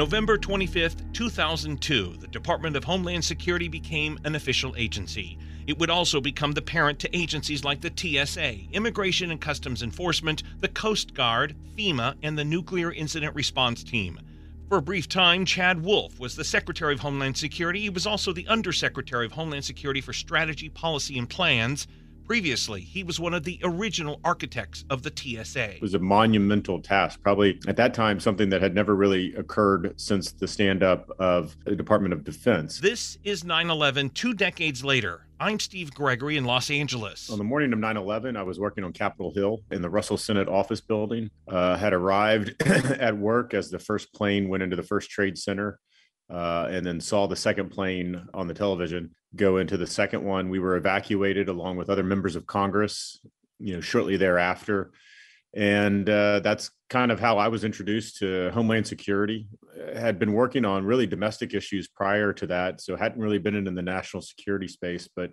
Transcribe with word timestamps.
November 0.00 0.38
25, 0.38 1.12
2002, 1.12 2.16
the 2.20 2.26
Department 2.28 2.74
of 2.74 2.84
Homeland 2.84 3.22
Security 3.22 3.68
became 3.68 4.18
an 4.24 4.34
official 4.34 4.74
agency. 4.78 5.36
It 5.66 5.78
would 5.78 5.90
also 5.90 6.22
become 6.22 6.52
the 6.52 6.62
parent 6.62 6.98
to 7.00 7.14
agencies 7.14 7.64
like 7.64 7.82
the 7.82 7.92
TSA, 7.94 8.72
Immigration 8.72 9.30
and 9.30 9.38
Customs 9.38 9.82
Enforcement, 9.82 10.42
the 10.60 10.68
Coast 10.68 11.12
Guard, 11.12 11.54
FEMA, 11.76 12.14
and 12.22 12.38
the 12.38 12.46
Nuclear 12.46 12.90
Incident 12.90 13.34
Response 13.34 13.84
Team. 13.84 14.18
For 14.70 14.78
a 14.78 14.82
brief 14.82 15.06
time, 15.06 15.44
Chad 15.44 15.84
Wolf 15.84 16.18
was 16.18 16.34
the 16.34 16.44
Secretary 16.44 16.94
of 16.94 17.00
Homeland 17.00 17.36
Security. 17.36 17.80
He 17.80 17.90
was 17.90 18.06
also 18.06 18.32
the 18.32 18.48
Undersecretary 18.48 19.26
of 19.26 19.32
Homeland 19.32 19.66
Security 19.66 20.00
for 20.00 20.14
Strategy, 20.14 20.70
Policy, 20.70 21.18
and 21.18 21.28
Plans. 21.28 21.86
Previously, 22.30 22.82
he 22.82 23.02
was 23.02 23.18
one 23.18 23.34
of 23.34 23.42
the 23.42 23.58
original 23.64 24.20
architects 24.24 24.84
of 24.88 25.02
the 25.02 25.12
TSA. 25.12 25.74
It 25.74 25.82
was 25.82 25.94
a 25.94 25.98
monumental 25.98 26.80
task, 26.80 27.20
probably 27.24 27.58
at 27.66 27.74
that 27.74 27.92
time, 27.92 28.20
something 28.20 28.48
that 28.50 28.62
had 28.62 28.72
never 28.72 28.94
really 28.94 29.34
occurred 29.34 29.94
since 29.96 30.30
the 30.30 30.46
stand 30.46 30.84
up 30.84 31.10
of 31.18 31.56
the 31.64 31.74
Department 31.74 32.14
of 32.14 32.22
Defense. 32.22 32.78
This 32.78 33.18
is 33.24 33.42
9 33.42 33.68
11, 33.68 34.10
two 34.10 34.32
decades 34.32 34.84
later. 34.84 35.26
I'm 35.40 35.58
Steve 35.58 35.92
Gregory 35.92 36.36
in 36.36 36.44
Los 36.44 36.70
Angeles. 36.70 37.30
On 37.30 37.38
the 37.38 37.42
morning 37.42 37.72
of 37.72 37.80
9 37.80 37.96
11, 37.96 38.36
I 38.36 38.44
was 38.44 38.60
working 38.60 38.84
on 38.84 38.92
Capitol 38.92 39.32
Hill 39.34 39.62
in 39.72 39.82
the 39.82 39.90
Russell 39.90 40.16
Senate 40.16 40.46
office 40.46 40.80
building. 40.80 41.30
Uh, 41.48 41.76
had 41.76 41.92
arrived 41.92 42.54
at 42.64 43.18
work 43.18 43.54
as 43.54 43.70
the 43.70 43.80
first 43.80 44.14
plane 44.14 44.48
went 44.48 44.62
into 44.62 44.76
the 44.76 44.84
first 44.84 45.10
trade 45.10 45.36
center 45.36 45.80
uh, 46.30 46.68
and 46.70 46.86
then 46.86 47.00
saw 47.00 47.26
the 47.26 47.36
second 47.36 47.70
plane 47.70 48.26
on 48.32 48.46
the 48.46 48.54
television 48.54 49.14
go 49.36 49.58
into 49.58 49.76
the 49.76 49.86
second 49.86 50.24
one. 50.24 50.48
We 50.48 50.58
were 50.58 50.76
evacuated 50.76 51.48
along 51.48 51.76
with 51.76 51.90
other 51.90 52.02
members 52.02 52.36
of 52.36 52.46
Congress, 52.46 53.20
you 53.58 53.74
know, 53.74 53.80
shortly 53.80 54.16
thereafter. 54.16 54.92
And 55.54 56.08
uh, 56.08 56.40
that's 56.40 56.70
kind 56.88 57.10
of 57.10 57.18
how 57.18 57.38
I 57.38 57.48
was 57.48 57.64
introduced 57.64 58.18
to 58.18 58.50
Homeland 58.52 58.86
Security. 58.86 59.48
had 59.94 60.18
been 60.18 60.32
working 60.32 60.64
on 60.64 60.84
really 60.84 61.06
domestic 61.06 61.54
issues 61.54 61.88
prior 61.88 62.32
to 62.34 62.46
that, 62.48 62.80
so 62.80 62.96
hadn't 62.96 63.20
really 63.20 63.38
been 63.38 63.54
in 63.54 63.74
the 63.74 63.82
national 63.82 64.22
security 64.22 64.68
space. 64.68 65.08
But 65.14 65.32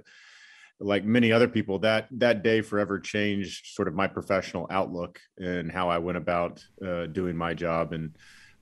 like 0.80 1.04
many 1.04 1.32
other 1.32 1.48
people, 1.48 1.80
that 1.80 2.08
that 2.12 2.44
day 2.44 2.62
forever 2.62 3.00
changed 3.00 3.68
sort 3.74 3.88
of 3.88 3.96
my 3.96 4.08
professional 4.08 4.68
outlook 4.70 5.20
and 5.38 5.72
how 5.72 5.90
I 5.90 5.98
went 5.98 6.18
about 6.18 6.64
uh, 6.86 7.08
doing 7.08 7.36
my 7.36 7.54
job 7.54 7.94
and 7.94 8.16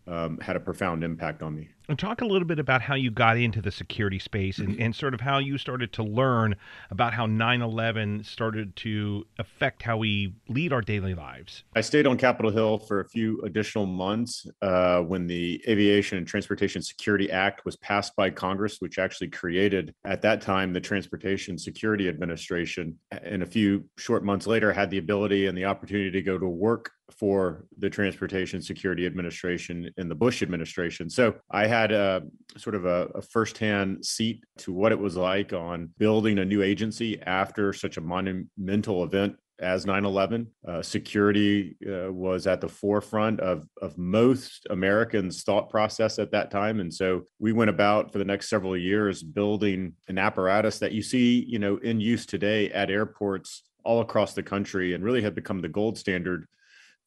um, 0.08 0.40
had 0.40 0.56
a 0.56 0.62
profound 0.62 1.04
impact 1.04 1.42
on 1.42 1.56
me. 1.56 1.70
And 1.88 2.00
talk 2.00 2.22
a 2.22 2.25
little 2.25 2.47
bit 2.47 2.59
about 2.59 2.81
how 2.81 2.95
you 2.95 3.11
got 3.11 3.38
into 3.38 3.61
the 3.61 3.72
security 3.72 4.19
space 4.19 4.58
and, 4.59 4.80
and 4.80 4.95
sort 4.95 5.14
of 5.14 5.22
how 5.22 5.38
you 5.38 5.58
started 5.58 5.94
to 5.94 6.03
learn 6.03 6.55
about 6.89 7.14
how 7.14 7.25
9 7.25 7.61
11 7.61 8.23
started 8.23 8.75
to 8.78 9.25
affect 9.38 9.83
how 9.83 9.97
we 9.97 10.33
lead 10.47 10.73
our 10.73 10.81
daily 10.81 11.13
lives. 11.13 11.63
I 11.75 11.81
stayed 11.81 12.08
on 12.08 12.17
Capitol 12.17 12.52
Hill 12.52 12.80
for 12.80 13.02
a 13.02 13.09
few 13.09 13.41
additional 13.41 13.86
months 13.86 14.47
uh, 14.61 15.02
when 15.02 15.28
the 15.28 15.63
Aviation 15.67 16.17
and 16.17 16.28
Transportation 16.28 16.81
Security 16.81 17.31
Act 17.31 17.66
was 17.66 17.75
passed 17.78 18.16
by 18.16 18.30
Congress, 18.30 18.78
which 18.80 18.97
actually 18.97 19.30
created, 19.30 19.94
at 20.06 20.22
that 20.23 20.41
time, 20.41 20.73
the 20.73 20.81
Transportation 20.81 21.58
Security 21.58 22.09
Administration. 22.09 22.97
And 23.11 23.44
a 23.44 23.45
few 23.45 23.86
short 23.97 24.23
months 24.23 24.47
later, 24.47 24.73
had 24.73 24.89
the 24.89 24.97
ability 24.97 25.47
and 25.47 25.58
the 25.58 25.66
opportunity 25.66 26.11
to 26.11 26.22
go 26.22 26.38
to 26.38 26.47
work 26.47 26.91
for 27.11 27.66
the 27.78 27.89
Transportation 27.89 28.61
Security 28.61 29.06
Administration 29.06 29.89
in 29.97 30.09
the 30.09 30.16
Bush 30.16 30.41
administration. 30.41 31.09
So 31.09 31.36
I 31.52 31.67
had 31.76 31.92
a 31.92 32.23
sort 32.58 32.76
of 32.76 32.86
a, 32.86 33.08
a 33.16 33.22
firsthand 33.22 34.06
seat 34.06 34.44
to 34.58 34.72
what 34.72 34.92
it 34.92 35.00
was 35.00 35.18
like 35.18 35.52
on 35.54 35.90
building 35.98 36.40
a 36.40 36.45
new 36.45 36.62
agency 36.62 37.22
after 37.23 37.73
such 37.73 37.98
a 37.98 38.02
monumental 38.02 39.04
event 39.04 39.36
as 39.59 39.86
9-11 39.86 40.48
uh, 40.68 40.81
security 40.81 41.78
uh, 41.88 42.12
was 42.12 42.46
at 42.46 42.59
the 42.59 42.68
forefront 42.68 43.40
of, 43.40 43.66
of 43.81 43.98
most 43.98 44.68
americans 44.70 45.44
thought 45.44 45.70
process 45.70 46.20
at 46.20 46.31
that 46.31 46.52
time. 46.52 46.81
And 46.81 46.94
so 46.94 47.23
we 47.40 47.53
went 47.53 47.69
about 47.69 48.12
for 48.12 48.18
the 48.18 48.25
next 48.25 48.50
several 48.50 48.75
years 48.75 49.24
building 49.24 49.94
an 50.09 50.18
apparatus 50.18 50.80
that 50.80 50.92
you 50.92 51.02
see 51.02 51.46
you 51.47 51.59
know 51.59 51.78
in 51.78 52.02
use 52.02 52.25
today 52.25 52.69
at 52.72 52.90
airports 52.90 53.63
all 53.86 54.02
across 54.02 54.34
the 54.34 54.44
country 54.44 54.94
and 54.94 55.03
really 55.03 55.22
had 55.22 55.36
become 55.36 55.62
the 55.62 55.69
gold 55.69 55.97
standard 55.97 56.47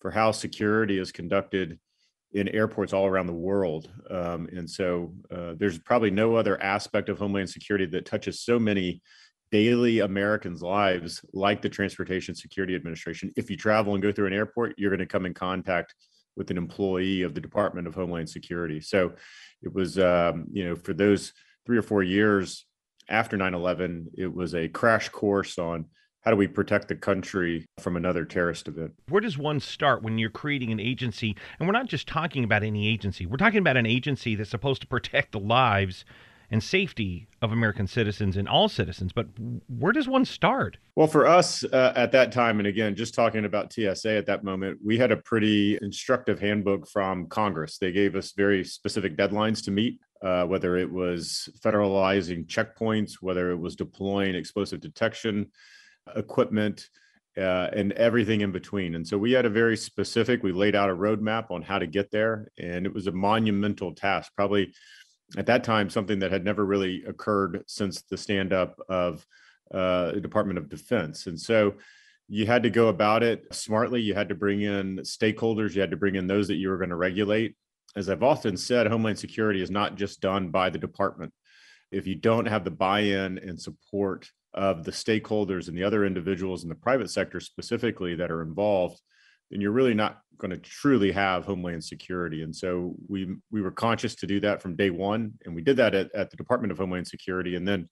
for 0.01 0.11
how 0.11 0.31
security 0.31 0.99
is 0.99 1.13
conducted 1.13 1.79
in 2.33 2.49
airports 2.49 2.93
all 2.93 3.07
around 3.07 3.27
the 3.27 3.33
world. 3.33 3.91
Um, 4.11 4.49
and 4.53 4.69
so 4.69 5.15
uh, 5.35 5.55
there's 5.57 5.79
probably 5.79 6.11
no 6.11 6.37
other 6.37 6.63
aspect 6.63 7.09
of 7.09 7.19
Homeland 7.19 7.51
Security 7.51 7.87
that 7.87 8.07
touches 8.07 8.43
so 8.43 8.59
many 8.59 9.01
daily 9.51 10.01
Americans' 10.01 10.63
lives 10.63 11.25
like 11.33 11.63
the 11.63 11.71
Transportation 11.71 12.35
Security 12.35 12.75
Administration. 12.75 13.33
If 13.37 13.51
you 13.51 13.57
travel 13.57 13.95
and 13.95 14.03
go 14.03 14.13
through 14.13 14.27
an 14.27 14.35
airport, 14.35 14.75
you're 14.77 14.91
going 14.91 14.99
to 15.01 15.07
come 15.07 15.25
in 15.25 15.33
contact 15.33 15.95
with 16.37 16.51
an 16.51 16.59
employee 16.59 17.23
of 17.23 17.35
the 17.35 17.41
Department 17.41 17.87
of 17.87 17.95
Homeland 17.95 18.29
Security. 18.29 18.81
So 18.81 19.15
it 19.63 19.73
was, 19.73 19.99
um, 19.99 20.47
you 20.53 20.65
know, 20.65 20.77
for 20.77 20.93
those 20.93 21.33
three 21.67 21.79
or 21.79 21.83
four 21.83 22.03
years 22.03 22.67
after 23.09 23.37
9 23.37 23.55
11, 23.55 24.11
it 24.17 24.33
was 24.33 24.55
a 24.55 24.69
crash 24.69 25.09
course 25.09 25.59
on 25.59 25.87
how 26.23 26.31
do 26.31 26.37
we 26.37 26.47
protect 26.47 26.89
the 26.89 26.95
country 26.95 27.65
from 27.81 27.97
another 27.97 28.25
terrorist 28.25 28.69
event? 28.69 28.93
Where 29.09 29.21
does 29.21 29.39
one 29.39 29.61
start 29.61 30.03
when 30.03 30.19
you're 30.19 30.31
creating 30.31 30.73
an 30.73 30.81
agency? 30.81 31.37
And 31.59 31.69
we're 31.69 31.73
not 31.73 31.87
just 31.87 32.09
talking 32.09 32.45
about 32.45 32.63
any 32.63 32.89
agency, 32.89 33.27
we're 33.27 33.37
talking 33.37 33.61
about 33.61 33.77
an 33.77 33.87
agency 33.87 34.35
that's 34.35 34.51
supposed 34.51 34.81
to 34.83 34.87
protect 34.87 35.33
the 35.33 35.41
lives 35.41 36.05
and 36.51 36.63
safety 36.63 37.29
of 37.43 37.53
American 37.53 37.87
citizens 37.87 38.37
and 38.37 38.49
all 38.49 38.69
citizens. 38.69 39.13
But 39.13 39.27
where 39.69 39.93
does 39.93 40.09
one 40.09 40.25
start? 40.25 40.79
Well, 40.97 41.07
for 41.07 41.27
us 41.27 41.63
uh, 41.65 41.93
at 41.95 42.11
that 42.13 42.33
time, 42.33 42.59
and 42.59 42.67
again, 42.67 42.95
just 42.95 43.15
talking 43.15 43.45
about 43.45 43.73
TSA 43.73 44.17
at 44.17 44.27
that 44.27 44.45
moment, 44.45 44.79
we 44.83 44.97
had 44.97 45.13
a 45.13 45.17
pretty 45.19 45.79
instructive 45.83 46.41
handbook 46.41 46.89
from 46.89 47.27
Congress. 47.27 47.77
They 47.77 47.93
gave 47.93 48.17
us 48.17 48.33
very 48.33 48.65
specific 48.65 49.17
deadlines 49.17 49.63
to 49.65 49.71
meet. 49.71 50.01
Uh, 50.21 50.45
whether 50.45 50.77
it 50.77 50.91
was 50.91 51.49
federalizing 51.65 52.45
checkpoints, 52.45 53.19
whether 53.21 53.53
it 53.53 53.57
was 53.57 53.77
deploying 53.77 54.35
explosive 54.35 54.81
detection 54.81 55.47
equipment, 56.17 56.89
uh, 57.37 57.71
and 57.73 57.93
everything 57.93 58.41
in 58.41 58.51
between. 58.51 58.97
And 58.97 59.07
so 59.07 59.17
we 59.17 59.33
had 59.33 59.47
a 59.47 59.51
very 59.51 59.77
specific, 59.77 60.43
we 60.43 60.53
laid 60.53 60.75
out 60.75 60.91
a 60.91 60.95
roadmap 60.95 61.51
on 61.51 61.63
how 61.63 61.79
to 61.79 61.87
get 61.87 62.11
there. 62.11 62.51
And 62.59 62.85
it 62.85 62.93
was 62.93 63.07
a 63.07 63.13
monumental 63.13 63.95
task, 63.95 64.33
probably 64.35 64.75
at 65.37 65.47
that 65.47 65.63
time, 65.63 65.89
something 65.89 66.19
that 66.19 66.33
had 66.33 66.45
never 66.45 66.65
really 66.65 67.05
occurred 67.05 67.63
since 67.67 68.03
the 68.03 68.17
stand 68.17 68.53
up 68.53 68.81
of 68.89 69.25
uh, 69.73 70.13
the 70.13 70.21
Department 70.21 70.59
of 70.59 70.69
Defense. 70.69 71.27
And 71.27 71.39
so 71.39 71.75
you 72.29 72.47
had 72.47 72.63
to 72.65 72.71
go 72.71 72.89
about 72.89 73.23
it 73.23 73.47
smartly. 73.55 74.01
You 74.01 74.15
had 74.15 74.31
to 74.31 74.35
bring 74.35 74.63
in 74.63 74.99
stakeholders, 74.99 75.75
you 75.75 75.81
had 75.81 75.91
to 75.91 75.97
bring 75.97 76.17
in 76.17 76.27
those 76.27 76.49
that 76.49 76.57
you 76.57 76.71
were 76.71 76.79
going 76.79 76.91
to 76.91 76.97
regulate. 76.97 77.55
As 77.97 78.09
I've 78.09 78.23
often 78.23 78.57
said, 78.57 78.87
Homeland 78.87 79.19
Security 79.19 79.63
is 79.63 79.71
not 79.71 79.97
just 79.97 80.21
done 80.21 80.51
by 80.51 80.71
the 80.71 80.79
department. 80.79 81.33
If 81.91 82.07
you 82.07 82.15
don't 82.15 82.47
have 82.47 82.65
the 82.65 82.71
buy 82.71 83.01
in 83.01 83.39
and 83.39 83.61
support 83.61 84.31
of 84.55 84.85
the 84.85 84.91
stakeholders 84.91 85.69
and 85.69 85.77
the 85.77 85.85
other 85.85 86.05
individuals 86.05 86.63
in 86.63 86.69
the 86.69 86.75
private 86.75 87.11
sector 87.11 87.41
specifically 87.41 88.15
that 88.17 88.31
are 88.31 88.43
involved, 88.43 89.01
then 89.51 89.61
you're 89.61 89.73
really 89.73 89.95
not 89.95 90.21
going 90.39 90.51
to 90.51 90.59
truly 90.59 91.13
have 91.13 91.45
homeland 91.45 91.85
security. 91.85 92.43
And 92.43 92.55
so 92.55 92.95
we 93.09 93.37
we 93.51 93.63
were 93.63 93.71
conscious 93.71 94.15
to 94.17 94.27
do 94.27 94.41
that 94.41 94.63
from 94.63 94.77
day 94.77 94.91
one, 94.91 95.33
and 95.45 95.55
we 95.55 95.63
did 95.63 95.77
that 95.79 95.95
at, 95.95 96.15
at 96.15 96.31
the 96.31 96.37
Department 96.37 96.73
of 96.73 96.79
Homeland 96.79 97.07
Security, 97.07 97.57
and 97.57 97.67
then, 97.67 97.89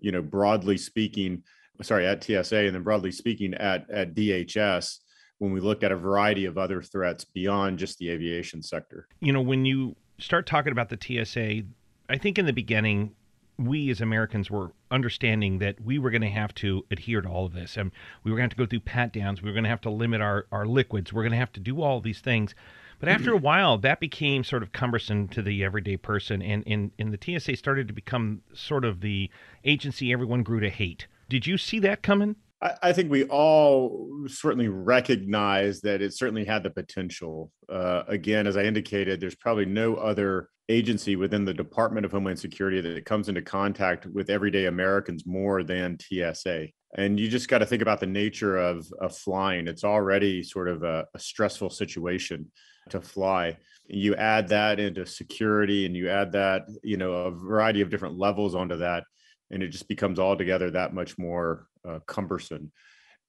you 0.00 0.12
know, 0.12 0.22
broadly 0.22 0.76
speaking, 0.76 1.42
sorry, 1.82 2.06
at 2.06 2.22
TSA, 2.22 2.56
and 2.56 2.74
then 2.74 2.82
broadly 2.82 3.12
speaking 3.12 3.54
at 3.54 3.88
at 3.90 4.14
DHS 4.14 4.98
when 5.38 5.52
we 5.52 5.60
looked 5.60 5.84
at 5.84 5.92
a 5.92 5.96
variety 5.96 6.44
of 6.44 6.58
other 6.58 6.80
threats 6.82 7.24
beyond 7.24 7.78
just 7.78 7.98
the 7.98 8.10
aviation 8.10 8.62
sector. 8.62 9.08
You 9.20 9.32
know, 9.32 9.42
when 9.42 9.64
you 9.64 9.96
start 10.18 10.46
talking 10.46 10.72
about 10.72 10.88
the 10.88 10.98
TSA, 11.00 11.62
I 12.08 12.18
think 12.18 12.38
in 12.38 12.46
the 12.46 12.52
beginning 12.52 13.14
we 13.56 13.90
as 13.90 14.00
Americans 14.00 14.50
were 14.50 14.72
understanding 14.90 15.58
that 15.58 15.80
we 15.80 15.98
were 15.98 16.10
going 16.10 16.22
to 16.22 16.28
have 16.28 16.54
to 16.56 16.84
adhere 16.90 17.20
to 17.20 17.28
all 17.28 17.46
of 17.46 17.52
this. 17.52 17.76
And 17.76 17.92
we 18.22 18.30
were 18.30 18.36
going 18.36 18.48
to 18.48 18.54
have 18.54 18.58
to 18.58 18.64
go 18.64 18.66
through 18.66 18.80
pat 18.80 19.12
downs. 19.12 19.42
We 19.42 19.48
were 19.48 19.54
going 19.54 19.64
to 19.64 19.70
have 19.70 19.80
to 19.82 19.90
limit 19.90 20.20
our, 20.20 20.46
our 20.50 20.66
liquids. 20.66 21.12
We're 21.12 21.22
going 21.22 21.32
to 21.32 21.38
have 21.38 21.52
to 21.52 21.60
do 21.60 21.80
all 21.80 22.00
these 22.00 22.20
things. 22.20 22.54
But 22.98 23.08
after 23.08 23.32
a 23.32 23.36
while, 23.36 23.76
that 23.78 24.00
became 24.00 24.44
sort 24.44 24.62
of 24.62 24.72
cumbersome 24.72 25.28
to 25.28 25.42
the 25.42 25.62
everyday 25.62 25.96
person. 25.96 26.42
And, 26.42 26.64
and, 26.66 26.90
and 26.98 27.12
the 27.12 27.38
TSA 27.38 27.56
started 27.56 27.86
to 27.88 27.94
become 27.94 28.42
sort 28.52 28.84
of 28.84 29.00
the 29.00 29.30
agency 29.64 30.12
everyone 30.12 30.42
grew 30.42 30.60
to 30.60 30.70
hate. 30.70 31.06
Did 31.28 31.46
you 31.46 31.58
see 31.58 31.78
that 31.80 32.02
coming? 32.02 32.36
I, 32.82 32.92
think 32.94 33.10
we 33.10 33.24
all 33.24 34.08
certainly 34.26 34.68
recognize 34.68 35.82
that 35.82 36.00
it 36.00 36.14
certainly 36.14 36.44
had 36.46 36.62
the 36.62 36.70
potential. 36.70 37.52
Uh, 37.68 38.04
again, 38.08 38.46
as 38.46 38.56
I 38.56 38.62
indicated, 38.62 39.20
there's 39.20 39.34
probably 39.34 39.66
no 39.66 39.96
other 39.96 40.48
agency 40.70 41.16
within 41.16 41.44
the 41.44 41.52
Department 41.52 42.06
of 42.06 42.12
Homeland 42.12 42.38
Security 42.38 42.80
that 42.80 43.04
comes 43.04 43.28
into 43.28 43.42
contact 43.42 44.06
with 44.06 44.30
everyday 44.30 44.64
Americans 44.64 45.26
more 45.26 45.62
than 45.62 45.98
TSA. 46.00 46.68
And 46.96 47.20
you 47.20 47.28
just 47.28 47.48
got 47.48 47.58
to 47.58 47.66
think 47.66 47.82
about 47.82 48.00
the 48.00 48.06
nature 48.06 48.56
of, 48.56 48.86
of 48.98 49.14
flying. 49.14 49.68
It's 49.68 49.84
already 49.84 50.42
sort 50.42 50.68
of 50.68 50.84
a, 50.84 51.06
a 51.14 51.18
stressful 51.18 51.68
situation 51.68 52.50
to 52.88 53.00
fly. 53.00 53.58
You 53.88 54.14
add 54.14 54.48
that 54.48 54.80
into 54.80 55.04
security 55.04 55.84
and 55.84 55.94
you 55.94 56.08
add 56.08 56.32
that, 56.32 56.62
you 56.82 56.96
know, 56.96 57.12
a 57.12 57.30
variety 57.30 57.82
of 57.82 57.90
different 57.90 58.16
levels 58.16 58.54
onto 58.54 58.78
that 58.78 59.04
and 59.50 59.62
it 59.62 59.68
just 59.68 59.88
becomes 59.88 60.18
altogether 60.18 60.70
that 60.70 60.94
much 60.94 61.18
more 61.18 61.66
uh, 61.88 62.00
cumbersome. 62.06 62.72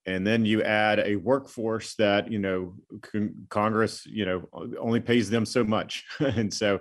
and 0.05 0.25
then 0.25 0.45
you 0.45 0.61
add 0.63 0.99
a 0.99 1.15
workforce 1.15 1.95
that 1.95 2.31
you 2.31 2.39
know 2.39 2.75
con- 3.01 3.47
congress 3.49 4.05
you 4.05 4.25
know 4.25 4.47
only 4.79 4.99
pays 4.99 5.29
them 5.29 5.45
so 5.45 5.63
much 5.63 6.03
and 6.19 6.53
so 6.53 6.79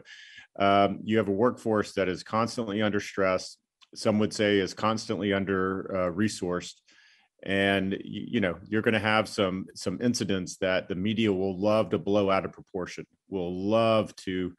um, 0.60 1.00
you 1.02 1.18
have 1.18 1.28
a 1.28 1.32
workforce 1.32 1.92
that 1.94 2.08
is 2.08 2.22
constantly 2.22 2.82
under 2.82 3.00
stress 3.00 3.56
some 3.94 4.18
would 4.18 4.32
say 4.32 4.58
is 4.58 4.74
constantly 4.74 5.32
under 5.32 5.96
uh, 5.96 6.10
resourced 6.10 6.74
and 7.44 7.96
you, 8.02 8.40
know 8.40 8.56
you're 8.68 8.82
going 8.82 8.94
to 8.94 9.00
have 9.00 9.28
some 9.28 9.66
some 9.74 10.00
incidents 10.00 10.56
that 10.56 10.88
the 10.88 10.94
media 10.94 11.32
will 11.32 11.58
love 11.58 11.90
to 11.90 11.98
blow 11.98 12.30
out 12.30 12.44
of 12.44 12.52
proportion 12.52 13.06
will 13.28 13.52
love 13.52 14.14
to 14.16 14.52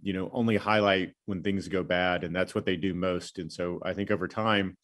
you 0.00 0.12
know 0.12 0.30
only 0.32 0.56
highlight 0.56 1.12
when 1.26 1.42
things 1.42 1.68
go 1.68 1.82
bad 1.82 2.24
and 2.24 2.34
that's 2.34 2.54
what 2.54 2.64
they 2.64 2.76
do 2.76 2.94
most 2.94 3.38
and 3.38 3.52
so 3.52 3.80
i 3.84 3.92
think 3.92 4.10
over 4.10 4.26
time 4.26 4.76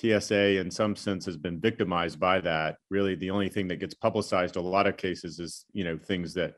TSA 0.00 0.58
in 0.58 0.70
some 0.70 0.96
sense 0.96 1.26
has 1.26 1.36
been 1.36 1.60
victimized 1.60 2.18
by 2.18 2.40
that. 2.40 2.76
Really, 2.90 3.14
the 3.14 3.30
only 3.30 3.50
thing 3.50 3.68
that 3.68 3.80
gets 3.80 3.92
publicized 3.92 4.56
a 4.56 4.60
lot 4.60 4.86
of 4.86 4.96
cases 4.96 5.38
is 5.38 5.66
you 5.72 5.84
know 5.84 5.98
things 5.98 6.32
that 6.34 6.54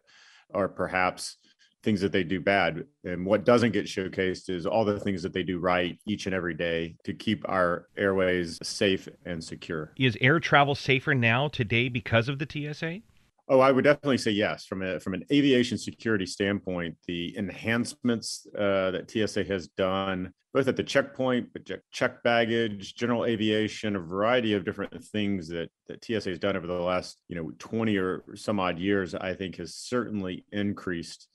are 0.53 0.69
perhaps 0.69 1.37
things 1.85 2.00
that 2.00 2.12
they 2.12 2.25
do 2.25 2.41
bad. 2.41 2.85
And 3.05 3.26
what 3.26 3.44
doesn't 3.44 3.73
get 3.73 3.85
showcased 3.85 4.49
is 4.49 4.67
all 4.67 4.85
the 4.85 4.99
things 4.99 5.23
that 5.23 5.35
they 5.35 5.43
do 5.43 5.59
right 5.59 5.99
each 6.06 6.26
and 6.26 6.35
every 6.35 6.55
day 6.55 6.97
to 7.05 7.12
keep 7.12 7.47
our 7.47 7.88
airways 7.97 8.59
safe 8.62 9.06
and 9.26 9.44
secure. 9.44 9.93
Is 9.99 10.17
air 10.21 10.41
travel 10.41 10.75
safer 10.75 11.15
now 11.15 11.49
today 11.49 11.88
because 11.91 12.29
of 12.29 12.38
the 12.38 12.47
TSA? 12.50 13.00
Oh, 13.46 13.61
I 13.61 13.73
would 13.73 13.85
definitely 13.85 14.19
say 14.19 14.31
yes. 14.31 14.64
From 14.64 14.82
a 14.82 14.99
from 14.99 15.12
an 15.12 15.25
aviation 15.31 15.76
security 15.76 16.25
standpoint, 16.25 16.96
the 17.06 17.37
enhancements 17.37 18.46
uh, 18.56 18.91
that 18.93 19.11
TSA 19.11 19.44
has 19.44 19.69
done, 19.69 20.32
both 20.55 20.67
at 20.67 20.76
the 20.76 20.82
checkpoint, 20.82 21.52
but 21.52 21.69
check 21.93 22.23
baggage, 22.23 22.94
general 22.94 23.26
aviation, 23.26 23.96
a 23.96 24.00
variety 24.00 24.55
of 24.55 24.64
different 24.64 25.05
things 25.05 25.49
that 25.49 25.69
that 25.88 26.02
TSA 26.02 26.31
has 26.31 26.38
done 26.38 26.56
over 26.56 26.67
the 26.67 26.73
last 26.73 27.19
you 27.29 27.37
know 27.37 27.50
twenty 27.58 27.99
or 27.99 28.25
some 28.35 28.58
odd 28.58 28.79
years, 28.79 29.14
I 29.14 29.35
think 29.35 29.56
has 29.56 29.75
certainly 29.75 30.47
increased 30.50 31.29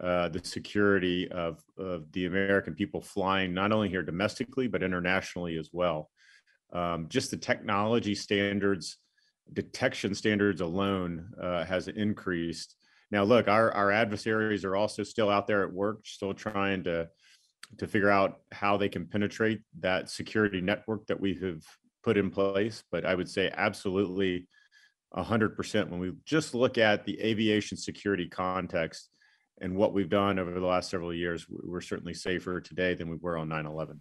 uh, 0.00 0.30
the 0.30 0.42
security 0.42 1.30
of 1.30 1.62
of 1.76 2.10
the 2.12 2.24
American 2.24 2.74
people 2.74 3.02
flying 3.02 3.52
not 3.52 3.70
only 3.70 3.90
here 3.90 4.02
domestically 4.02 4.66
but 4.66 4.82
internationally 4.82 5.58
as 5.58 5.68
well. 5.72 6.10
Um, 6.72 7.08
just 7.10 7.32
the 7.32 7.36
technology 7.36 8.14
standards 8.14 8.96
detection 9.52 10.14
standards 10.14 10.60
alone 10.60 11.32
uh, 11.40 11.64
has 11.64 11.88
increased. 11.88 12.76
Now, 13.10 13.24
look, 13.24 13.48
our 13.48 13.72
our 13.72 13.90
adversaries 13.90 14.64
are 14.64 14.76
also 14.76 15.02
still 15.02 15.28
out 15.28 15.46
there 15.46 15.64
at 15.64 15.72
work, 15.72 16.06
still 16.06 16.34
trying 16.34 16.84
to 16.84 17.08
to 17.78 17.86
figure 17.86 18.10
out 18.10 18.40
how 18.52 18.76
they 18.76 18.88
can 18.88 19.06
penetrate 19.06 19.60
that 19.80 20.10
security 20.10 20.60
network 20.60 21.06
that 21.06 21.20
we 21.20 21.34
have 21.34 21.62
put 22.02 22.16
in 22.16 22.30
place. 22.30 22.82
But 22.90 23.04
I 23.04 23.14
would 23.14 23.28
say 23.28 23.52
absolutely 23.54 24.48
100% 25.16 25.88
when 25.88 26.00
we 26.00 26.12
just 26.24 26.54
look 26.54 26.78
at 26.78 27.04
the 27.04 27.20
aviation 27.20 27.76
security 27.76 28.28
context 28.28 29.08
and 29.60 29.76
what 29.76 29.92
we've 29.92 30.08
done 30.08 30.38
over 30.38 30.58
the 30.58 30.66
last 30.66 30.90
several 30.90 31.12
years, 31.12 31.46
we're 31.48 31.80
certainly 31.80 32.14
safer 32.14 32.60
today 32.60 32.94
than 32.94 33.10
we 33.10 33.16
were 33.20 33.36
on 33.36 33.48
9 33.48 33.66
11 33.66 34.00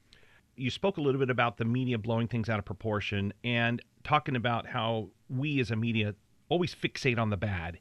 you 0.59 0.69
spoke 0.69 0.97
a 0.97 1.01
little 1.01 1.19
bit 1.19 1.29
about 1.29 1.57
the 1.57 1.65
media 1.65 1.97
blowing 1.97 2.27
things 2.27 2.49
out 2.49 2.59
of 2.59 2.65
proportion 2.65 3.33
and 3.43 3.81
talking 4.03 4.35
about 4.35 4.67
how 4.67 5.09
we 5.29 5.59
as 5.59 5.71
a 5.71 5.75
media 5.75 6.13
always 6.49 6.75
fixate 6.75 7.17
on 7.17 7.29
the 7.29 7.37
bad. 7.37 7.79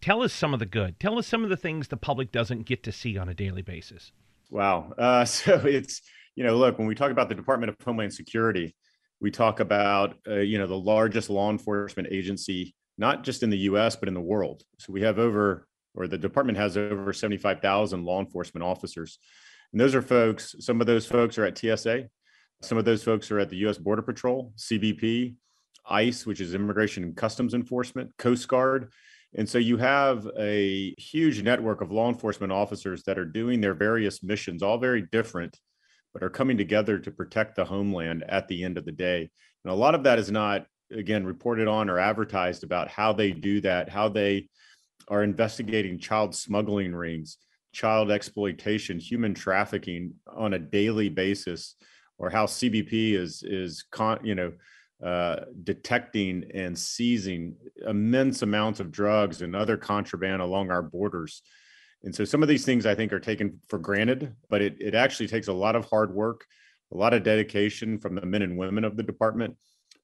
Tell 0.00 0.22
us 0.22 0.32
some 0.32 0.52
of 0.52 0.58
the 0.58 0.66
good. 0.66 0.98
Tell 0.98 1.18
us 1.18 1.26
some 1.26 1.44
of 1.44 1.50
the 1.50 1.56
things 1.56 1.88
the 1.88 1.96
public 1.96 2.32
doesn't 2.32 2.64
get 2.64 2.82
to 2.82 2.92
see 2.92 3.16
on 3.16 3.28
a 3.28 3.34
daily 3.34 3.62
basis. 3.62 4.12
Wow. 4.50 4.92
Uh, 4.98 5.24
so 5.24 5.54
it's, 5.64 6.02
you 6.34 6.44
know, 6.44 6.56
look, 6.56 6.78
when 6.78 6.86
we 6.86 6.94
talk 6.94 7.10
about 7.10 7.28
the 7.28 7.34
Department 7.34 7.70
of 7.70 7.76
Homeland 7.84 8.12
Security, 8.12 8.74
we 9.20 9.30
talk 9.30 9.60
about, 9.60 10.16
uh, 10.28 10.36
you 10.36 10.58
know, 10.58 10.66
the 10.66 10.76
largest 10.76 11.30
law 11.30 11.50
enforcement 11.50 12.08
agency, 12.10 12.74
not 12.98 13.24
just 13.24 13.42
in 13.42 13.50
the 13.50 13.58
US, 13.58 13.96
but 13.96 14.08
in 14.08 14.14
the 14.14 14.20
world. 14.20 14.62
So 14.78 14.92
we 14.92 15.02
have 15.02 15.18
over, 15.18 15.66
or 15.94 16.06
the 16.06 16.18
department 16.18 16.58
has 16.58 16.76
over 16.76 17.12
75,000 17.12 18.04
law 18.04 18.20
enforcement 18.20 18.64
officers. 18.64 19.18
And 19.72 19.80
those 19.80 19.94
are 19.94 20.02
folks, 20.02 20.54
some 20.60 20.80
of 20.80 20.86
those 20.86 21.06
folks 21.06 21.38
are 21.38 21.44
at 21.44 21.58
TSA, 21.58 22.08
some 22.62 22.78
of 22.78 22.84
those 22.84 23.02
folks 23.02 23.30
are 23.30 23.38
at 23.38 23.50
the 23.50 23.58
US 23.66 23.78
Border 23.78 24.02
Patrol, 24.02 24.52
CBP, 24.56 25.34
ICE, 25.88 26.26
which 26.26 26.40
is 26.40 26.54
Immigration 26.54 27.04
and 27.04 27.16
Customs 27.16 27.54
Enforcement, 27.54 28.12
Coast 28.18 28.48
Guard. 28.48 28.92
And 29.34 29.48
so 29.48 29.58
you 29.58 29.76
have 29.76 30.26
a 30.38 30.94
huge 30.98 31.42
network 31.42 31.80
of 31.80 31.92
law 31.92 32.08
enforcement 32.08 32.52
officers 32.52 33.02
that 33.04 33.18
are 33.18 33.24
doing 33.24 33.60
their 33.60 33.74
various 33.74 34.22
missions, 34.22 34.62
all 34.62 34.78
very 34.78 35.02
different, 35.02 35.58
but 36.12 36.22
are 36.22 36.30
coming 36.30 36.56
together 36.56 36.98
to 36.98 37.10
protect 37.10 37.56
the 37.56 37.64
homeland 37.64 38.24
at 38.28 38.48
the 38.48 38.64
end 38.64 38.78
of 38.78 38.84
the 38.84 38.92
day. 38.92 39.30
And 39.64 39.72
a 39.72 39.76
lot 39.76 39.94
of 39.94 40.04
that 40.04 40.18
is 40.18 40.30
not, 40.30 40.66
again, 40.90 41.26
reported 41.26 41.68
on 41.68 41.90
or 41.90 41.98
advertised 41.98 42.64
about 42.64 42.88
how 42.88 43.12
they 43.12 43.32
do 43.32 43.60
that, 43.60 43.90
how 43.90 44.08
they 44.08 44.48
are 45.08 45.22
investigating 45.22 45.98
child 45.98 46.34
smuggling 46.34 46.94
rings, 46.94 47.36
child 47.72 48.10
exploitation, 48.10 48.98
human 48.98 49.34
trafficking 49.34 50.14
on 50.34 50.54
a 50.54 50.58
daily 50.58 51.10
basis, 51.10 51.74
or 52.18 52.30
how 52.30 52.46
CBP 52.46 53.12
is 53.12 53.42
is 53.42 53.84
con, 53.90 54.18
you 54.24 54.34
know 54.34 54.52
uh, 55.04 55.36
detecting 55.62 56.44
and 56.54 56.78
seizing 56.78 57.54
immense 57.86 58.42
amounts 58.42 58.80
of 58.80 58.90
drugs 58.90 59.42
and 59.42 59.54
other 59.54 59.76
contraband 59.76 60.40
along 60.40 60.70
our 60.70 60.82
borders. 60.82 61.42
And 62.02 62.14
so 62.14 62.24
some 62.24 62.42
of 62.42 62.48
these 62.48 62.64
things 62.64 62.86
I 62.86 62.94
think 62.94 63.12
are 63.12 63.20
taken 63.20 63.60
for 63.68 63.78
granted, 63.78 64.34
but 64.48 64.62
it, 64.62 64.76
it 64.80 64.94
actually 64.94 65.28
takes 65.28 65.48
a 65.48 65.52
lot 65.52 65.76
of 65.76 65.84
hard 65.86 66.14
work, 66.14 66.46
a 66.92 66.96
lot 66.96 67.12
of 67.12 67.24
dedication 67.24 67.98
from 67.98 68.14
the 68.14 68.24
men 68.24 68.42
and 68.42 68.56
women 68.56 68.84
of 68.84 68.96
the 68.96 69.02
department 69.02 69.56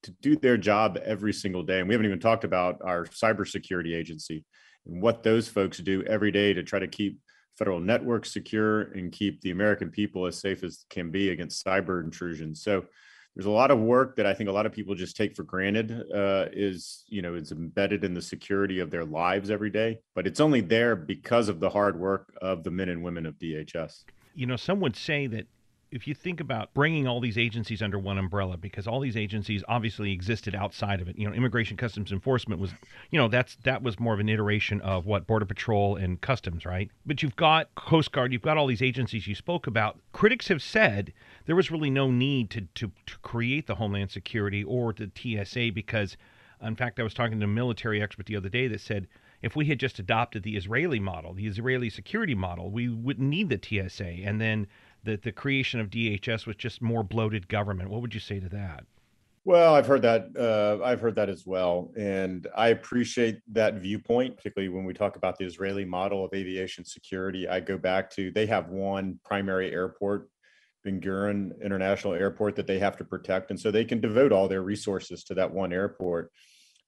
to 0.02 0.10
do 0.20 0.36
their 0.36 0.56
job 0.56 0.98
every 1.04 1.32
single 1.32 1.62
day. 1.62 1.78
And 1.78 1.88
we 1.88 1.94
haven't 1.94 2.06
even 2.06 2.20
talked 2.20 2.44
about 2.44 2.80
our 2.84 3.06
cybersecurity 3.06 3.96
agency 3.96 4.44
and 4.86 5.00
what 5.00 5.22
those 5.22 5.48
folks 5.48 5.78
do 5.78 6.02
every 6.02 6.32
day 6.32 6.52
to 6.52 6.62
try 6.62 6.80
to 6.80 6.88
keep 6.88 7.18
federal 7.58 7.80
networks 7.80 8.32
secure 8.32 8.82
and 8.92 9.12
keep 9.12 9.40
the 9.40 9.50
American 9.50 9.90
people 9.90 10.26
as 10.26 10.38
safe 10.38 10.64
as 10.64 10.84
can 10.90 11.10
be 11.10 11.30
against 11.30 11.64
cyber 11.64 12.02
intrusions. 12.02 12.62
So 12.62 12.84
there's 13.34 13.46
a 13.46 13.50
lot 13.50 13.70
of 13.70 13.78
work 13.78 14.16
that 14.16 14.26
I 14.26 14.34
think 14.34 14.50
a 14.50 14.52
lot 14.52 14.66
of 14.66 14.72
people 14.72 14.94
just 14.94 15.16
take 15.16 15.34
for 15.34 15.42
granted 15.42 15.90
uh, 16.14 16.46
is 16.52 17.04
you 17.08 17.22
know 17.22 17.34
is 17.34 17.52
embedded 17.52 18.04
in 18.04 18.14
the 18.14 18.22
security 18.22 18.78
of 18.80 18.90
their 18.90 19.04
lives 19.04 19.50
every 19.50 19.70
day, 19.70 19.98
but 20.14 20.26
it's 20.26 20.40
only 20.40 20.60
there 20.60 20.94
because 20.94 21.48
of 21.48 21.60
the 21.60 21.70
hard 21.70 21.98
work 21.98 22.32
of 22.42 22.62
the 22.62 22.70
men 22.70 22.88
and 22.88 23.02
women 23.02 23.24
of 23.24 23.38
DHS. 23.38 24.04
You 24.34 24.46
know, 24.46 24.56
some 24.56 24.80
would 24.80 24.96
say 24.96 25.26
that 25.28 25.46
if 25.92 26.08
you 26.08 26.14
think 26.14 26.40
about 26.40 26.72
bringing 26.72 27.06
all 27.06 27.20
these 27.20 27.36
agencies 27.36 27.82
under 27.82 27.98
one 27.98 28.16
umbrella, 28.16 28.56
because 28.56 28.86
all 28.86 28.98
these 28.98 29.16
agencies 29.16 29.62
obviously 29.68 30.10
existed 30.10 30.54
outside 30.54 31.02
of 31.02 31.08
it. 31.08 31.18
You 31.18 31.28
know, 31.28 31.34
Immigration 31.34 31.76
Customs 31.76 32.10
Enforcement 32.10 32.60
was, 32.60 32.72
you 33.10 33.18
know, 33.18 33.28
that's 33.28 33.56
that 33.64 33.82
was 33.82 34.00
more 34.00 34.14
of 34.14 34.20
an 34.20 34.30
iteration 34.30 34.80
of 34.80 35.04
what 35.04 35.26
Border 35.26 35.44
Patrol 35.44 35.96
and 35.96 36.20
Customs, 36.20 36.64
right? 36.64 36.90
But 37.04 37.22
you've 37.22 37.36
got 37.36 37.74
Coast 37.74 38.10
Guard, 38.10 38.32
you've 38.32 38.42
got 38.42 38.56
all 38.56 38.66
these 38.66 38.82
agencies 38.82 39.26
you 39.26 39.34
spoke 39.34 39.66
about. 39.66 39.98
Critics 40.12 40.48
have 40.48 40.62
said 40.62 41.12
there 41.44 41.56
was 41.56 41.70
really 41.70 41.90
no 41.90 42.10
need 42.10 42.50
to 42.50 42.62
to, 42.74 42.90
to 43.06 43.18
create 43.18 43.66
the 43.66 43.74
Homeland 43.74 44.10
Security 44.10 44.64
or 44.64 44.94
the 44.94 45.10
TSA 45.14 45.72
because, 45.74 46.16
in 46.62 46.74
fact, 46.74 46.98
I 46.98 47.02
was 47.02 47.12
talking 47.12 47.38
to 47.38 47.44
a 47.44 47.48
military 47.48 48.02
expert 48.02 48.26
the 48.26 48.36
other 48.36 48.48
day 48.48 48.66
that 48.68 48.80
said 48.80 49.08
if 49.42 49.56
we 49.56 49.66
had 49.66 49.80
just 49.80 49.98
adopted 49.98 50.44
the 50.44 50.56
Israeli 50.56 51.00
model, 51.00 51.34
the 51.34 51.46
Israeli 51.46 51.90
security 51.90 52.34
model, 52.34 52.70
we 52.70 52.88
wouldn't 52.88 53.28
need 53.28 53.48
the 53.48 53.60
TSA. 53.60 54.24
And 54.24 54.40
then 54.40 54.68
that 55.04 55.22
the 55.22 55.32
creation 55.32 55.80
of 55.80 55.90
DHS 55.90 56.46
was 56.46 56.56
just 56.56 56.82
more 56.82 57.02
bloated 57.02 57.48
government. 57.48 57.90
What 57.90 58.02
would 58.02 58.14
you 58.14 58.20
say 58.20 58.40
to 58.40 58.48
that? 58.50 58.84
Well, 59.44 59.74
I've 59.74 59.86
heard 59.86 60.02
that. 60.02 60.28
Uh, 60.38 60.84
I've 60.84 61.00
heard 61.00 61.16
that 61.16 61.28
as 61.28 61.44
well, 61.44 61.90
and 61.96 62.46
I 62.56 62.68
appreciate 62.68 63.40
that 63.50 63.74
viewpoint, 63.74 64.36
particularly 64.36 64.68
when 64.68 64.84
we 64.84 64.94
talk 64.94 65.16
about 65.16 65.36
the 65.36 65.44
Israeli 65.44 65.84
model 65.84 66.24
of 66.24 66.32
aviation 66.32 66.84
security. 66.84 67.48
I 67.48 67.58
go 67.58 67.76
back 67.76 68.08
to 68.10 68.30
they 68.30 68.46
have 68.46 68.68
one 68.68 69.18
primary 69.24 69.72
airport, 69.72 70.28
Ben 70.84 71.00
Gurion 71.00 71.60
International 71.60 72.14
Airport, 72.14 72.54
that 72.54 72.68
they 72.68 72.78
have 72.78 72.96
to 72.98 73.04
protect, 73.04 73.50
and 73.50 73.58
so 73.58 73.72
they 73.72 73.84
can 73.84 74.00
devote 74.00 74.30
all 74.30 74.46
their 74.46 74.62
resources 74.62 75.24
to 75.24 75.34
that 75.34 75.52
one 75.52 75.72
airport. 75.72 76.30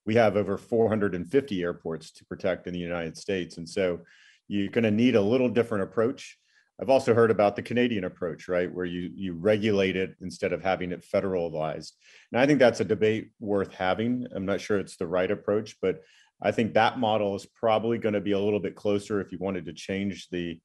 We 0.06 0.14
have 0.14 0.37
over 0.37 0.56
450 0.56 1.61
airports 1.61 2.12
to 2.12 2.25
protect 2.26 2.68
in 2.68 2.73
the 2.73 2.78
United 2.78 3.16
States, 3.16 3.56
and 3.56 3.68
so 3.68 4.02
you're 4.47 4.71
going 4.71 4.85
to 4.85 4.92
need 4.92 5.16
a 5.16 5.21
little 5.21 5.49
different 5.49 5.83
approach 5.83 6.38
I've 6.81 6.90
also 6.90 7.14
heard 7.14 7.31
about 7.31 7.54
the 7.54 7.62
Canadian 7.62 8.04
approach, 8.04 8.49
right, 8.49 8.73
where 8.73 8.85
you 8.85 9.11
you 9.14 9.35
regulate 9.35 9.97
it 9.97 10.16
instead 10.21 10.52
of 10.52 10.62
having 10.62 10.90
it 10.90 11.04
federalized. 11.04 11.93
And 12.33 12.40
I 12.40 12.47
think 12.47 12.59
that's 12.59 12.81
a 12.81 12.85
debate 12.85 13.31
worth 13.38 13.73
having. 13.73 14.26
I'm 14.35 14.47
not 14.47 14.61
sure 14.61 14.78
it's 14.78 14.97
the 14.97 15.07
right 15.07 15.31
approach, 15.31 15.76
but 15.81 16.02
I 16.43 16.50
think 16.50 16.75
that 16.75 16.99
model 16.99 17.37
is 17.37 17.47
probably 17.47 17.99
going 17.99 18.14
to 18.14 18.21
be 18.21 18.33
a 18.33 18.40
little 18.40 18.59
bit 18.59 18.75
closer 18.75 19.21
if 19.21 19.31
you 19.31 19.38
wanted 19.38 19.66
to 19.66 19.73
change 19.73 20.28
the 20.31 20.61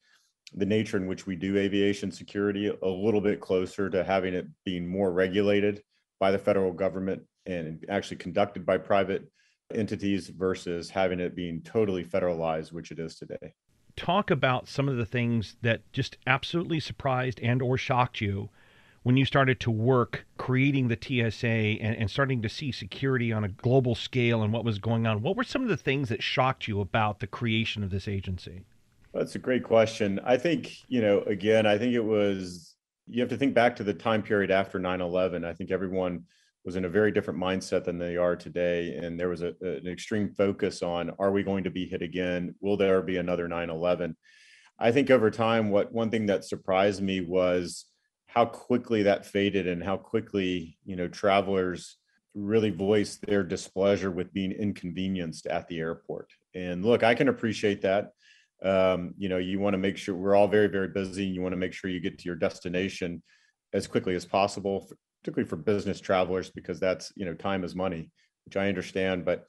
the 0.55 0.65
nature 0.65 0.97
in 0.97 1.05
which 1.05 1.27
we 1.27 1.35
do 1.35 1.57
aviation 1.57 2.11
security 2.11 2.67
a 2.67 2.87
little 2.87 3.21
bit 3.21 3.39
closer 3.39 3.87
to 3.87 4.03
having 4.03 4.33
it 4.33 4.47
being 4.65 4.87
more 4.87 5.11
regulated 5.11 5.83
by 6.19 6.31
the 6.31 6.39
federal 6.39 6.73
government 6.73 7.21
and 7.45 7.85
actually 7.87 8.17
conducted 8.17 8.65
by 8.65 8.79
private 8.79 9.31
entities 9.75 10.27
versus 10.27 10.89
having 10.89 11.19
it 11.19 11.35
being 11.35 11.61
totally 11.61 12.03
federalized, 12.03 12.73
which 12.73 12.89
it 12.89 12.97
is 12.97 13.15
today 13.15 13.53
talk 13.99 14.31
about 14.31 14.67
some 14.67 14.87
of 14.87 14.97
the 14.97 15.05
things 15.05 15.57
that 15.61 15.81
just 15.91 16.17
absolutely 16.25 16.79
surprised 16.79 17.39
and 17.41 17.61
or 17.61 17.77
shocked 17.77 18.21
you 18.21 18.49
when 19.03 19.17
you 19.17 19.25
started 19.25 19.59
to 19.59 19.71
work 19.71 20.25
creating 20.37 20.87
the 20.87 20.97
TSA 20.99 21.47
and, 21.47 21.95
and, 21.95 22.09
starting 22.09 22.41
to 22.41 22.49
see 22.49 22.71
security 22.71 23.31
on 23.31 23.43
a 23.43 23.49
global 23.49 23.95
scale 23.95 24.41
and 24.41 24.51
what 24.51 24.65
was 24.65 24.79
going 24.79 25.05
on? 25.05 25.21
What 25.21 25.35
were 25.35 25.43
some 25.43 25.63
of 25.63 25.69
the 25.69 25.77
things 25.77 26.09
that 26.09 26.23
shocked 26.23 26.67
you 26.67 26.81
about 26.81 27.19
the 27.19 27.27
creation 27.27 27.83
of 27.83 27.91
this 27.91 28.07
agency? 28.07 28.65
That's 29.13 29.35
a 29.35 29.39
great 29.39 29.63
question. 29.63 30.19
I 30.23 30.37
think, 30.37 30.77
you 30.87 31.01
know, 31.01 31.21
again, 31.21 31.65
I 31.65 31.77
think 31.77 31.93
it 31.93 32.03
was, 32.03 32.75
you 33.07 33.21
have 33.21 33.29
to 33.29 33.37
think 33.37 33.53
back 33.53 33.75
to 33.77 33.83
the 33.83 33.93
time 33.93 34.21
period 34.21 34.51
after 34.51 34.79
9 34.79 35.01
11. 35.01 35.43
I 35.43 35.53
think 35.53 35.71
everyone 35.71 36.23
was 36.69 36.75
in 36.75 36.85
a 36.85 36.89
very 36.89 37.11
different 37.11 37.39
mindset 37.39 37.83
than 37.83 37.97
they 37.97 38.15
are 38.15 38.35
today. 38.35 38.93
And 38.93 39.19
there 39.19 39.29
was 39.29 39.41
a, 39.41 39.55
an 39.59 39.87
extreme 39.87 40.35
focus 40.37 40.83
on 40.83 41.09
are 41.17 41.31
we 41.31 41.41
going 41.41 41.63
to 41.63 41.71
be 41.71 41.87
hit 41.87 42.03
again? 42.03 42.53
Will 42.61 42.77
there 42.77 43.01
be 43.01 43.17
another 43.17 43.47
9 43.47 43.71
11? 43.71 44.15
I 44.77 44.91
think 44.91 45.09
over 45.09 45.31
time, 45.31 45.71
what 45.71 45.91
one 45.91 46.11
thing 46.11 46.27
that 46.27 46.45
surprised 46.45 47.01
me 47.01 47.21
was 47.21 47.85
how 48.27 48.45
quickly 48.45 49.01
that 49.01 49.25
faded 49.25 49.65
and 49.65 49.83
how 49.83 49.97
quickly, 49.97 50.77
you 50.85 50.95
know, 50.95 51.07
travelers 51.07 51.97
really 52.35 52.69
voiced 52.69 53.25
their 53.25 53.41
displeasure 53.43 54.11
with 54.11 54.31
being 54.31 54.51
inconvenienced 54.51 55.47
at 55.47 55.67
the 55.69 55.79
airport. 55.79 56.29
And 56.53 56.85
look, 56.85 57.01
I 57.01 57.15
can 57.15 57.29
appreciate 57.29 57.81
that. 57.81 58.11
Um, 58.63 59.15
you 59.17 59.27
know, 59.27 59.39
you 59.39 59.59
want 59.59 59.73
to 59.73 59.79
make 59.79 59.97
sure 59.97 60.13
we're 60.13 60.35
all 60.35 60.47
very, 60.47 60.67
very 60.67 60.89
busy. 60.89 61.25
And 61.25 61.33
you 61.33 61.41
want 61.41 61.53
to 61.53 61.57
make 61.57 61.73
sure 61.73 61.89
you 61.89 61.99
get 61.99 62.19
to 62.19 62.25
your 62.25 62.35
destination 62.35 63.23
as 63.73 63.87
quickly 63.87 64.13
as 64.13 64.25
possible, 64.25 64.87
particularly 65.21 65.49
for 65.49 65.55
business 65.55 65.99
travelers, 65.99 66.49
because 66.49 66.79
that's, 66.79 67.11
you 67.15 67.25
know, 67.25 67.33
time 67.33 67.63
is 67.63 67.75
money, 67.75 68.09
which 68.45 68.57
I 68.57 68.69
understand. 68.69 69.25
But, 69.25 69.47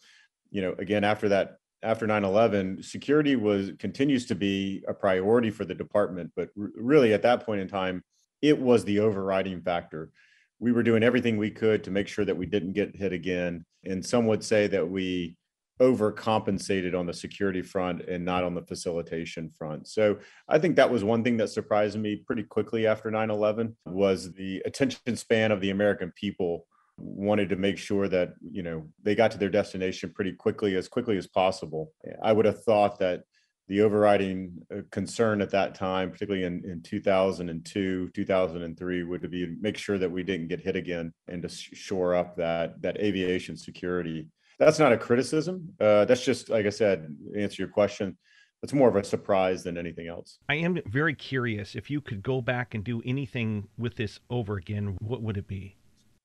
you 0.50 0.62
know, 0.62 0.74
again, 0.78 1.04
after 1.04 1.28
that, 1.30 1.56
after 1.82 2.06
9-11, 2.06 2.84
security 2.84 3.36
was 3.36 3.70
continues 3.78 4.26
to 4.26 4.34
be 4.34 4.84
a 4.86 4.94
priority 4.94 5.50
for 5.50 5.64
the 5.64 5.74
department. 5.74 6.30
But 6.36 6.50
r- 6.60 6.70
really 6.76 7.14
at 7.14 7.22
that 7.22 7.46
point 7.46 7.60
in 7.60 7.68
time, 7.68 8.02
it 8.42 8.58
was 8.58 8.84
the 8.84 9.00
overriding 9.00 9.62
factor. 9.62 10.10
We 10.58 10.72
were 10.72 10.82
doing 10.82 11.02
everything 11.02 11.36
we 11.36 11.50
could 11.50 11.84
to 11.84 11.90
make 11.90 12.08
sure 12.08 12.24
that 12.24 12.36
we 12.36 12.46
didn't 12.46 12.74
get 12.74 12.96
hit 12.96 13.12
again. 13.12 13.64
And 13.84 14.04
some 14.04 14.26
would 14.26 14.44
say 14.44 14.66
that 14.66 14.88
we 14.88 15.36
overcompensated 15.80 16.98
on 16.98 17.06
the 17.06 17.12
security 17.12 17.62
front 17.62 18.02
and 18.02 18.24
not 18.24 18.44
on 18.44 18.54
the 18.54 18.62
facilitation 18.62 19.50
front. 19.50 19.88
So 19.88 20.18
I 20.48 20.58
think 20.58 20.76
that 20.76 20.90
was 20.90 21.02
one 21.02 21.24
thing 21.24 21.38
that 21.38 21.48
surprised 21.48 21.98
me 21.98 22.16
pretty 22.16 22.42
quickly 22.42 22.86
after 22.86 23.10
9/11 23.10 23.74
was 23.86 24.32
the 24.34 24.62
attention 24.66 25.16
span 25.16 25.52
of 25.52 25.60
the 25.60 25.70
American 25.70 26.12
people 26.14 26.66
wanted 26.98 27.48
to 27.48 27.56
make 27.56 27.78
sure 27.78 28.08
that, 28.08 28.34
you 28.50 28.62
know, 28.62 28.86
they 29.02 29.14
got 29.14 29.30
to 29.30 29.38
their 29.38 29.48
destination 29.48 30.12
pretty 30.14 30.32
quickly 30.32 30.76
as 30.76 30.86
quickly 30.86 31.16
as 31.16 31.26
possible. 31.26 31.92
I 32.22 32.32
would 32.32 32.44
have 32.44 32.62
thought 32.62 32.98
that 32.98 33.22
the 33.68 33.80
overriding 33.82 34.52
uh, 34.74 34.80
concern 34.90 35.40
at 35.40 35.50
that 35.50 35.76
time, 35.76 36.10
particularly 36.10 36.44
in, 36.44 36.62
in 36.68 36.82
2002, 36.82 38.10
2003, 38.12 39.02
would 39.04 39.30
be 39.30 39.46
to 39.46 39.56
make 39.60 39.78
sure 39.78 39.96
that 39.96 40.10
we 40.10 40.24
didn't 40.24 40.48
get 40.48 40.60
hit 40.60 40.74
again 40.76 41.14
and 41.28 41.40
to 41.42 41.48
shore 41.48 42.14
up 42.14 42.36
that 42.36 42.82
that 42.82 42.98
aviation 42.98 43.56
security 43.56 44.28
that's 44.60 44.78
not 44.78 44.92
a 44.92 44.98
criticism. 44.98 45.74
Uh, 45.80 46.04
that's 46.04 46.24
just 46.24 46.50
like 46.50 46.66
I 46.66 46.70
said, 46.70 47.16
answer 47.36 47.62
your 47.62 47.70
question. 47.70 48.16
It's 48.62 48.74
more 48.74 48.90
of 48.90 48.96
a 48.96 49.02
surprise 49.02 49.64
than 49.64 49.78
anything 49.78 50.06
else. 50.06 50.38
I 50.50 50.56
am 50.56 50.78
very 50.86 51.14
curious 51.14 51.74
if 51.74 51.90
you 51.90 52.02
could 52.02 52.22
go 52.22 52.42
back 52.42 52.74
and 52.74 52.84
do 52.84 53.00
anything 53.06 53.66
with 53.78 53.96
this 53.96 54.20
over 54.28 54.58
again, 54.58 54.98
what 55.00 55.22
would 55.22 55.38
it 55.38 55.48
be? 55.48 55.76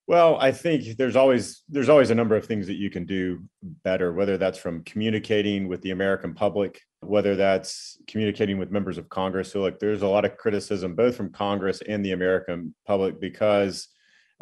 Well, 0.06 0.36
I 0.38 0.52
think 0.52 0.98
there's 0.98 1.16
always 1.16 1.62
there's 1.68 1.88
always 1.88 2.10
a 2.10 2.14
number 2.14 2.36
of 2.36 2.44
things 2.44 2.66
that 2.66 2.74
you 2.74 2.90
can 2.90 3.06
do 3.06 3.42
better, 3.82 4.12
whether 4.12 4.36
that's 4.36 4.58
from 4.58 4.84
communicating 4.84 5.66
with 5.66 5.80
the 5.80 5.90
American 5.92 6.34
public, 6.34 6.80
whether 7.00 7.36
that's 7.36 7.98
communicating 8.06 8.58
with 8.58 8.70
members 8.70 8.98
of 8.98 9.08
Congress. 9.08 9.50
So 9.50 9.62
like 9.62 9.78
there's 9.78 10.02
a 10.02 10.06
lot 10.06 10.26
of 10.26 10.36
criticism 10.36 10.94
both 10.94 11.16
from 11.16 11.32
Congress 11.32 11.80
and 11.88 12.04
the 12.04 12.12
American 12.12 12.74
public 12.86 13.18
because 13.18 13.88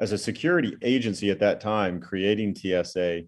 as 0.01 0.11
a 0.11 0.19
security 0.19 0.77
agency 0.83 1.31
at 1.31 1.39
that 1.39 1.61
time 1.61 2.01
creating 2.01 2.57
TSA, 2.57 3.23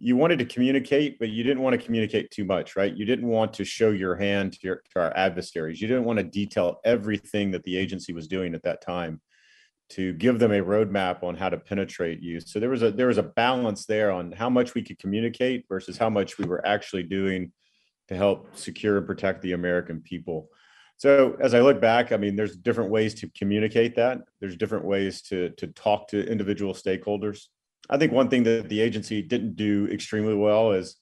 you 0.00 0.16
wanted 0.16 0.38
to 0.38 0.44
communicate, 0.44 1.18
but 1.18 1.28
you 1.28 1.42
didn't 1.42 1.62
want 1.62 1.78
to 1.78 1.84
communicate 1.84 2.30
too 2.30 2.44
much, 2.44 2.76
right? 2.76 2.96
You 2.96 3.04
didn't 3.04 3.28
want 3.28 3.52
to 3.54 3.64
show 3.64 3.90
your 3.90 4.16
hand 4.16 4.54
to, 4.54 4.58
your, 4.62 4.82
to 4.92 5.00
our 5.00 5.16
adversaries. 5.16 5.80
You 5.80 5.88
didn't 5.88 6.04
want 6.04 6.18
to 6.18 6.24
detail 6.24 6.80
everything 6.84 7.50
that 7.52 7.64
the 7.64 7.76
agency 7.76 8.12
was 8.12 8.28
doing 8.28 8.54
at 8.54 8.62
that 8.62 8.82
time 8.82 9.20
to 9.90 10.12
give 10.14 10.38
them 10.38 10.52
a 10.52 10.60
roadmap 10.60 11.22
on 11.22 11.34
how 11.34 11.48
to 11.48 11.56
penetrate 11.56 12.20
you. 12.20 12.40
So 12.40 12.60
there 12.60 12.68
was 12.70 12.82
a 12.82 12.90
there 12.90 13.06
was 13.06 13.18
a 13.18 13.22
balance 13.22 13.86
there 13.86 14.10
on 14.10 14.32
how 14.32 14.50
much 14.50 14.74
we 14.74 14.82
could 14.82 14.98
communicate 14.98 15.64
versus 15.68 15.96
how 15.96 16.10
much 16.10 16.38
we 16.38 16.44
were 16.44 16.66
actually 16.66 17.04
doing 17.04 17.52
to 18.08 18.16
help 18.16 18.56
secure 18.56 18.98
and 18.98 19.06
protect 19.06 19.42
the 19.42 19.52
American 19.52 20.00
people. 20.02 20.48
So 20.98 21.36
as 21.40 21.54
I 21.54 21.60
look 21.60 21.80
back, 21.80 22.12
I 22.12 22.16
mean, 22.16 22.36
there's 22.36 22.56
different 22.56 22.90
ways 22.90 23.14
to 23.14 23.30
communicate 23.30 23.94
that. 23.96 24.18
There's 24.40 24.56
different 24.56 24.84
ways 24.84 25.22
to 25.22 25.50
to 25.50 25.68
talk 25.68 26.08
to 26.08 26.26
individual 26.26 26.74
stakeholders. 26.74 27.46
I 27.90 27.96
think 27.96 28.12
one 28.12 28.28
thing 28.28 28.42
that 28.44 28.68
the 28.68 28.80
agency 28.80 29.22
didn't 29.22 29.56
do 29.56 29.88
extremely 29.90 30.34
well 30.34 30.72
is 30.72 30.96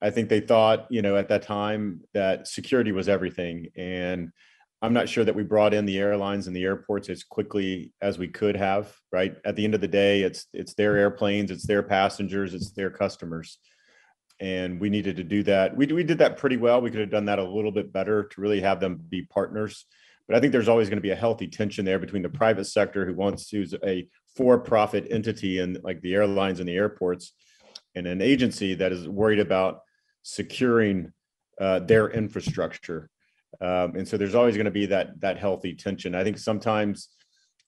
I 0.00 0.10
think 0.10 0.28
they 0.28 0.40
thought, 0.40 0.86
you 0.90 1.02
know, 1.02 1.16
at 1.16 1.28
that 1.28 1.42
time 1.42 2.02
that 2.14 2.46
security 2.46 2.92
was 2.92 3.08
everything. 3.08 3.68
And 3.76 4.30
I'm 4.82 4.92
not 4.92 5.08
sure 5.08 5.24
that 5.24 5.34
we 5.34 5.42
brought 5.42 5.72
in 5.72 5.86
the 5.86 5.98
airlines 5.98 6.46
and 6.46 6.54
the 6.54 6.64
airports 6.64 7.08
as 7.08 7.24
quickly 7.24 7.92
as 8.02 8.18
we 8.18 8.28
could 8.28 8.56
have, 8.56 8.94
right? 9.10 9.34
At 9.44 9.56
the 9.56 9.64
end 9.64 9.74
of 9.74 9.80
the 9.80 9.88
day, 9.88 10.22
it's 10.22 10.46
it's 10.52 10.74
their 10.74 10.96
airplanes, 10.96 11.50
it's 11.50 11.66
their 11.66 11.82
passengers, 11.82 12.52
it's 12.52 12.72
their 12.72 12.90
customers. 12.90 13.58
And 14.38 14.78
we 14.78 14.90
needed 14.90 15.16
to 15.16 15.24
do 15.24 15.42
that. 15.44 15.74
We, 15.74 15.86
we 15.86 16.04
did 16.04 16.18
that 16.18 16.36
pretty 16.36 16.58
well. 16.58 16.82
We 16.82 16.90
could 16.90 17.00
have 17.00 17.10
done 17.10 17.24
that 17.24 17.38
a 17.38 17.42
little 17.42 17.72
bit 17.72 17.90
better 17.90 18.24
to 18.24 18.40
really 18.40 18.60
have 18.60 18.80
them 18.80 19.00
be 19.08 19.22
partners. 19.22 19.86
But 20.26 20.36
I 20.36 20.40
think 20.40 20.52
there's 20.52 20.68
always 20.68 20.88
going 20.88 20.98
to 20.98 21.02
be 21.02 21.10
a 21.10 21.16
healthy 21.16 21.46
tension 21.46 21.84
there 21.84 21.98
between 21.98 22.22
the 22.22 22.28
private 22.28 22.64
sector 22.64 23.06
who 23.06 23.14
wants 23.14 23.48
to 23.50 23.58
use 23.58 23.74
a 23.84 24.08
for-profit 24.34 25.06
entity 25.10 25.60
and 25.60 25.78
like 25.82 26.00
the 26.00 26.14
airlines 26.14 26.60
and 26.60 26.68
the 26.68 26.74
airports 26.74 27.32
and 27.94 28.06
an 28.06 28.20
agency 28.20 28.74
that 28.74 28.92
is 28.92 29.08
worried 29.08 29.38
about 29.38 29.80
securing 30.22 31.12
uh, 31.60 31.78
their 31.80 32.10
infrastructure. 32.10 33.08
Um, 33.60 33.96
and 33.96 34.06
so 34.06 34.16
there's 34.16 34.34
always 34.34 34.56
going 34.56 34.66
to 34.66 34.70
be 34.70 34.86
that 34.86 35.18
that 35.20 35.38
healthy 35.38 35.74
tension. 35.74 36.14
I 36.14 36.24
think 36.24 36.36
sometimes 36.36 37.08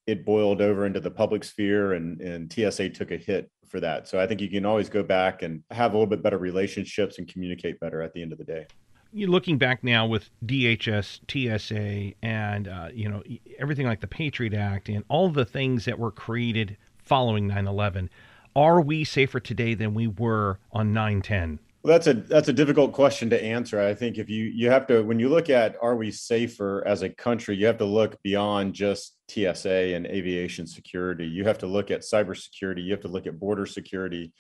it 0.07 0.25
boiled 0.25 0.61
over 0.61 0.85
into 0.85 1.01
the 1.01 1.11
public 1.11 1.45
sphere 1.45 1.93
and 1.95 2.21
and 2.21 2.53
tsa 2.53 2.91
took 2.91 3.11
a 3.11 3.17
hit 3.17 3.51
for 3.69 3.81
that. 3.81 4.09
So 4.09 4.19
i 4.19 4.27
think 4.27 4.41
you 4.41 4.49
can 4.49 4.67
always 4.67 4.89
go 4.89 5.03
back 5.03 5.43
and 5.43 5.63
have 5.71 5.93
a 5.93 5.97
little 5.97 6.09
bit 6.09 6.23
better 6.23 6.39
relationships 6.39 7.19
and 7.19 7.29
communicate 7.29 7.81
better 7.81 8.03
at 8.03 8.13
the 8.13 8.23
end 8.23 8.33
of 8.33 8.39
the 8.39 8.45
day 8.45 8.67
looking 9.13 9.59
back 9.59 9.83
now 9.83 10.07
with 10.07 10.31
DHS, 10.45 11.21
TSA, 11.29 12.15
and 12.23 12.69
uh, 12.69 12.89
you 12.93 13.09
know 13.09 13.23
everything 13.59 13.87
like 13.87 14.01
the 14.01 14.07
Patriot 14.07 14.55
Act 14.55 14.89
and 14.89 15.05
all 15.09 15.29
the 15.31 15.45
things 15.45 15.85
that 15.85 15.99
were 15.99 16.11
created 16.11 16.77
following 16.99 17.49
9/11. 17.49 18.09
Are 18.57 18.81
we 18.81 19.05
safer 19.05 19.41
today 19.41 19.75
than 19.75 19.95
we 19.95 20.07
were 20.07 20.59
on 20.73 20.93
9/10? 20.93 21.59
Well, 21.83 21.93
that's 21.93 22.07
a 22.07 22.15
that's 22.15 22.49
a 22.49 22.53
difficult 22.53 22.93
question 22.93 23.31
to 23.31 23.43
answer. 23.43 23.81
I 23.81 23.95
think 23.95 24.19
if 24.19 24.29
you 24.29 24.45
you 24.45 24.69
have 24.71 24.87
to 24.89 25.03
when 25.03 25.21
you 25.21 25.29
look 25.29 25.49
at 25.49 25.77
are 25.81 25.97
we 25.97 26.11
safer 26.11 26.83
as 26.87 27.03
a 27.03 27.09
country, 27.09 27.57
you 27.57 27.67
have 27.67 27.79
to 27.79 27.85
look 27.85 28.21
beyond 28.23 28.75
just 28.75 29.17
TSA 29.29 29.95
and 29.95 30.07
aviation 30.07 30.67
security. 30.67 31.27
You 31.27 31.45
have 31.45 31.59
to 31.59 31.67
look 31.67 31.91
at 31.91 32.01
cybersecurity. 32.01 32.85
You 32.85 32.93
have 32.93 33.03
to 33.03 33.09
look 33.09 33.27
at 33.27 33.39
border 33.39 33.65
security. 33.65 34.33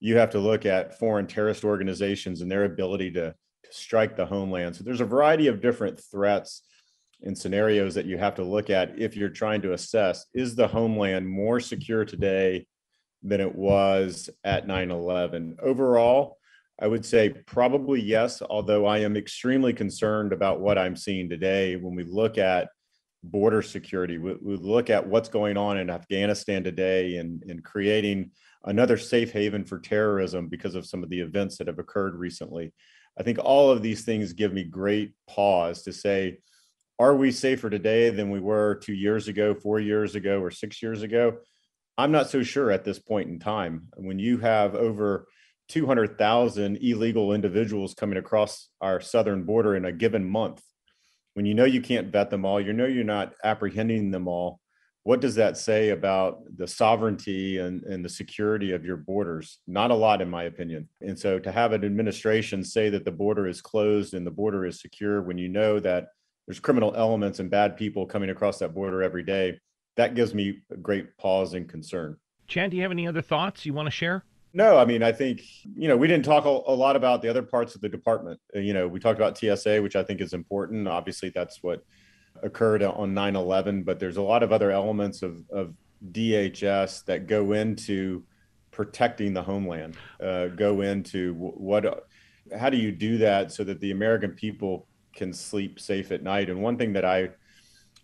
You 0.00 0.16
have 0.16 0.30
to 0.30 0.40
look 0.40 0.66
at 0.66 0.98
foreign 0.98 1.26
terrorist 1.26 1.64
organizations 1.64 2.40
and 2.40 2.50
their 2.50 2.64
ability 2.64 3.12
to 3.12 3.20
to 3.20 3.34
strike 3.70 4.16
the 4.16 4.26
homeland. 4.26 4.76
So 4.76 4.84
there's 4.84 5.00
a 5.00 5.06
variety 5.06 5.46
of 5.46 5.60
different 5.60 6.00
threats 6.00 6.62
and 7.22 7.36
scenarios 7.36 7.94
that 7.94 8.06
you 8.06 8.16
have 8.18 8.34
to 8.36 8.44
look 8.44 8.70
at 8.70 8.98
if 8.98 9.16
you're 9.16 9.28
trying 9.28 9.62
to 9.62 9.72
assess 9.72 10.26
is 10.34 10.54
the 10.54 10.68
homeland 10.68 11.28
more 11.28 11.60
secure 11.60 12.04
today 12.04 12.66
than 13.22 13.40
it 13.40 13.54
was 13.54 14.30
at 14.44 14.66
9/11. 14.66 15.58
Overall, 15.60 16.38
I 16.80 16.86
would 16.86 17.04
say 17.04 17.28
probably 17.28 18.00
yes, 18.00 18.40
although 18.40 18.86
I 18.86 18.98
am 18.98 19.16
extremely 19.16 19.74
concerned 19.74 20.32
about 20.32 20.60
what 20.60 20.78
I'm 20.78 20.96
seeing 20.96 21.28
today 21.28 21.76
when 21.76 21.94
we 21.94 22.04
look 22.04 22.38
at 22.38 22.70
border 23.22 23.60
security. 23.60 24.16
We, 24.16 24.34
we 24.40 24.56
look 24.56 24.88
at 24.88 25.06
what's 25.06 25.28
going 25.28 25.58
on 25.58 25.76
in 25.76 25.90
Afghanistan 25.90 26.64
today 26.64 27.16
and, 27.16 27.42
and 27.42 27.62
creating 27.62 28.30
another 28.64 28.96
safe 28.96 29.32
haven 29.32 29.64
for 29.64 29.78
terrorism 29.78 30.48
because 30.48 30.74
of 30.74 30.86
some 30.86 31.02
of 31.02 31.10
the 31.10 31.20
events 31.20 31.58
that 31.58 31.66
have 31.66 31.78
occurred 31.78 32.14
recently. 32.14 32.72
I 33.18 33.22
think 33.22 33.38
all 33.38 33.70
of 33.70 33.82
these 33.82 34.04
things 34.04 34.32
give 34.32 34.52
me 34.52 34.64
great 34.64 35.12
pause 35.28 35.82
to 35.82 35.92
say, 35.92 36.38
are 36.98 37.16
we 37.16 37.32
safer 37.32 37.70
today 37.70 38.10
than 38.10 38.30
we 38.30 38.40
were 38.40 38.74
two 38.76 38.92
years 38.92 39.28
ago, 39.28 39.54
four 39.54 39.80
years 39.80 40.14
ago, 40.14 40.40
or 40.40 40.50
six 40.50 40.82
years 40.82 41.02
ago? 41.02 41.38
I'm 41.96 42.12
not 42.12 42.30
so 42.30 42.42
sure 42.42 42.70
at 42.70 42.84
this 42.84 42.98
point 42.98 43.28
in 43.28 43.38
time. 43.38 43.88
When 43.96 44.18
you 44.18 44.38
have 44.38 44.74
over 44.74 45.26
200,000 45.68 46.78
illegal 46.78 47.32
individuals 47.32 47.94
coming 47.94 48.18
across 48.18 48.68
our 48.80 49.00
southern 49.00 49.44
border 49.44 49.76
in 49.76 49.84
a 49.84 49.92
given 49.92 50.28
month, 50.28 50.62
when 51.34 51.46
you 51.46 51.54
know 51.54 51.64
you 51.64 51.80
can't 51.80 52.12
vet 52.12 52.28
them 52.28 52.44
all, 52.44 52.60
you 52.60 52.72
know 52.72 52.86
you're 52.86 53.04
not 53.04 53.34
apprehending 53.44 54.10
them 54.10 54.28
all, 54.28 54.59
what 55.02 55.20
does 55.20 55.34
that 55.36 55.56
say 55.56 55.90
about 55.90 56.40
the 56.56 56.66
sovereignty 56.66 57.58
and, 57.58 57.82
and 57.84 58.04
the 58.04 58.08
security 58.08 58.72
of 58.72 58.84
your 58.84 58.98
borders? 58.98 59.58
Not 59.66 59.90
a 59.90 59.94
lot, 59.94 60.20
in 60.20 60.28
my 60.28 60.44
opinion. 60.44 60.88
And 61.00 61.18
so 61.18 61.38
to 61.38 61.50
have 61.50 61.72
an 61.72 61.84
administration 61.84 62.62
say 62.62 62.90
that 62.90 63.04
the 63.04 63.10
border 63.10 63.46
is 63.46 63.62
closed 63.62 64.12
and 64.12 64.26
the 64.26 64.30
border 64.30 64.66
is 64.66 64.80
secure 64.80 65.22
when 65.22 65.38
you 65.38 65.48
know 65.48 65.80
that 65.80 66.08
there's 66.46 66.60
criminal 66.60 66.94
elements 66.96 67.38
and 67.38 67.50
bad 67.50 67.76
people 67.76 68.06
coming 68.06 68.30
across 68.30 68.58
that 68.58 68.74
border 68.74 69.02
every 69.02 69.22
day, 69.22 69.58
that 69.96 70.14
gives 70.14 70.34
me 70.34 70.60
a 70.70 70.76
great 70.76 71.16
pause 71.16 71.54
and 71.54 71.68
concern. 71.68 72.16
Chad, 72.46 72.70
do 72.70 72.76
you 72.76 72.82
have 72.82 72.92
any 72.92 73.06
other 73.06 73.22
thoughts 73.22 73.64
you 73.64 73.72
want 73.72 73.86
to 73.86 73.90
share? 73.90 74.24
No, 74.52 74.76
I 74.76 74.84
mean, 74.84 75.02
I 75.02 75.12
think, 75.12 75.42
you 75.76 75.86
know, 75.86 75.96
we 75.96 76.08
didn't 76.08 76.24
talk 76.24 76.44
a, 76.44 76.48
a, 76.48 76.74
lot 76.74 76.96
about 76.96 77.22
the 77.22 77.28
other 77.28 77.42
parts 77.42 77.76
of 77.76 77.80
the 77.80 77.88
department. 77.88 78.40
You 78.52 78.74
know, 78.74 78.88
we 78.88 78.98
talked 78.98 79.20
about 79.20 79.38
TSA, 79.38 79.80
which 79.80 79.94
I 79.94 80.02
think 80.02 80.20
is 80.20 80.32
important. 80.32 80.88
Obviously, 80.88 81.30
that's 81.32 81.62
what 81.62 81.84
occurred 82.42 82.82
on 82.82 83.14
9 83.14 83.36
11, 83.36 83.82
but 83.82 83.98
there's 83.98 84.16
a 84.16 84.22
lot 84.22 84.42
of 84.42 84.52
other 84.52 84.70
elements 84.70 85.22
of, 85.22 85.42
of 85.50 85.74
DHS 86.12 87.04
that 87.04 87.26
go 87.26 87.52
into 87.52 88.24
protecting 88.70 89.34
the 89.34 89.42
homeland, 89.42 89.96
uh, 90.22 90.46
go 90.48 90.80
into 90.80 91.34
what, 91.34 92.06
how 92.58 92.70
do 92.70 92.76
you 92.76 92.92
do 92.92 93.18
that 93.18 93.52
so 93.52 93.64
that 93.64 93.80
the 93.80 93.90
American 93.90 94.32
people 94.32 94.86
can 95.14 95.32
sleep 95.32 95.78
safe 95.80 96.12
at 96.12 96.22
night? 96.22 96.48
And 96.48 96.62
one 96.62 96.78
thing 96.78 96.92
that 96.94 97.04
I 97.04 97.30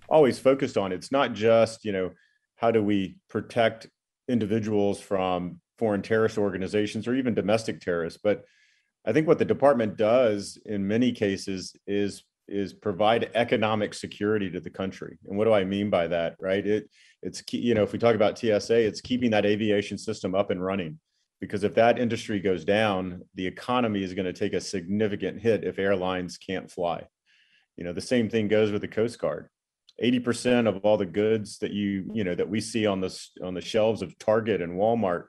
always 0.09 0.39
focused 0.39 0.77
on, 0.77 0.93
it's 0.93 1.13
not 1.13 1.33
just, 1.33 1.85
you 1.85 1.93
know, 1.93 2.11
how 2.57 2.71
do 2.71 2.83
we 2.83 3.17
protect 3.29 3.89
individuals 4.29 5.01
from 5.01 5.61
foreign 5.79 6.03
terrorist 6.03 6.39
organizations 6.39 7.07
or 7.07 7.15
even 7.15 7.35
domestic 7.35 7.81
terrorists. 7.81 8.19
But 8.23 8.45
I 9.05 9.13
think 9.13 9.27
what 9.27 9.39
the 9.39 9.45
department 9.45 9.97
does 9.97 10.59
in 10.65 10.87
many 10.87 11.13
cases 11.13 11.77
is 11.87 12.25
is 12.49 12.73
provide 12.73 13.31
economic 13.35 13.95
security 13.95 14.51
to 14.51 14.61
the 14.61 14.71
country. 14.71 15.19
And 15.27 15.37
what 15.37 15.45
do 15.45 15.53
I 15.53 15.65
mean 15.65 15.91
by 15.91 16.07
that? 16.09 16.37
Right? 16.41 16.67
It 16.67 16.91
it's 17.23 17.43
you 17.53 17.75
know 17.75 17.83
if 17.83 17.93
we 17.93 17.99
talk 17.99 18.15
about 18.15 18.39
TSA, 18.39 18.79
it's 18.87 19.01
keeping 19.01 19.31
that 19.31 19.47
aviation 19.47 19.99
system 19.99 20.35
up 20.35 20.51
and 20.51 20.63
running. 20.63 20.99
Because 21.41 21.65
if 21.65 21.75
that 21.75 21.99
industry 21.99 22.41
goes 22.41 22.65
down, 22.65 23.23
the 23.35 23.47
economy 23.47 24.03
is 24.03 24.15
going 24.15 24.25
to 24.25 24.33
take 24.33 24.55
a 24.55 24.61
significant 24.61 25.41
hit 25.41 25.65
if 25.65 25.79
airlines 25.79 26.39
can't 26.39 26.71
fly. 26.71 27.05
You 27.77 27.85
know, 27.85 27.93
the 27.93 28.01
same 28.01 28.31
thing 28.31 28.49
goes 28.49 28.73
with 28.73 28.81
the 28.81 28.89
Coast 28.89 29.19
Guard. 29.19 29.49
80% 30.03 30.67
of 30.67 30.85
all 30.85 30.97
the 30.97 31.07
goods 31.07 31.59
that 31.59 31.73
you, 31.73 32.11
you 32.13 32.25
know, 32.25 32.35
that 32.35 32.49
we 32.49 32.61
see 32.61 32.87
on 32.87 33.01
the 33.01 33.19
on 33.43 33.55
the 33.55 33.61
shelves 33.61 34.03
of 34.03 34.19
Target 34.19 34.63
and 34.63 34.79
Walmart 34.79 35.25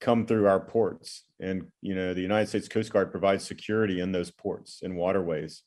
come 0.00 0.26
through 0.26 0.46
our 0.46 0.60
ports. 0.60 1.24
And, 1.40 1.66
you 1.82 1.94
know, 1.94 2.14
the 2.14 2.20
United 2.20 2.48
States 2.48 2.68
Coast 2.68 2.92
Guard 2.92 3.10
provides 3.10 3.44
security 3.44 4.00
in 4.00 4.12
those 4.12 4.30
ports 4.30 4.80
and 4.82 4.96
waterways. 4.96 5.62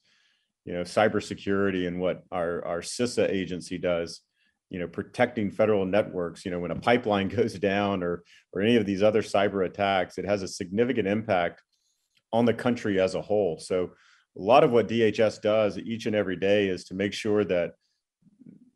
You 0.66 0.74
know, 0.74 0.82
cybersecurity 0.82 1.88
and 1.88 2.00
what 2.00 2.24
our, 2.32 2.64
our 2.66 2.82
CISA 2.82 3.30
agency 3.30 3.78
does, 3.78 4.22
you 4.70 4.80
know, 4.80 4.88
protecting 4.88 5.50
federal 5.50 5.86
networks. 5.86 6.46
You 6.46 6.52
know, 6.52 6.60
when 6.60 6.72
a 6.72 6.80
pipeline 6.80 7.28
goes 7.40 7.54
down 7.54 8.04
or 8.04 8.24
or 8.54 8.62
any 8.62 8.76
of 8.76 8.86
these 8.86 9.04
other 9.04 9.22
cyber 9.22 9.66
attacks, 9.66 10.18
it 10.18 10.26
has 10.26 10.44
a 10.44 10.48
significant 10.48 11.08
impact 11.08 11.62
on 12.34 12.46
the 12.46 12.54
country 12.54 13.00
as 13.00 13.16
a 13.16 13.22
whole. 13.22 13.60
So 13.60 13.92
a 14.38 14.42
lot 14.42 14.64
of 14.64 14.72
what 14.72 14.88
DHS 14.88 15.42
does 15.42 15.78
each 15.78 16.06
and 16.06 16.16
every 16.16 16.38
day 16.38 16.70
is 16.70 16.86
to 16.86 16.94
make 16.94 17.14
sure 17.14 17.44
that 17.46 17.72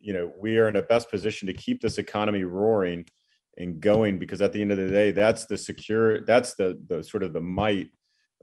you 0.05 0.13
know 0.13 0.31
we 0.39 0.57
are 0.57 0.69
in 0.69 0.75
a 0.75 0.81
best 0.81 1.09
position 1.09 1.47
to 1.47 1.53
keep 1.53 1.81
this 1.81 1.97
economy 1.97 2.43
roaring 2.43 3.05
and 3.57 3.79
going 3.79 4.19
because 4.19 4.41
at 4.41 4.53
the 4.53 4.61
end 4.61 4.71
of 4.71 4.77
the 4.77 4.87
day 4.87 5.11
that's 5.11 5.45
the 5.45 5.57
secure 5.57 6.23
that's 6.25 6.53
the 6.55 6.79
the 6.87 7.03
sort 7.03 7.23
of 7.23 7.33
the 7.33 7.41
might 7.41 7.89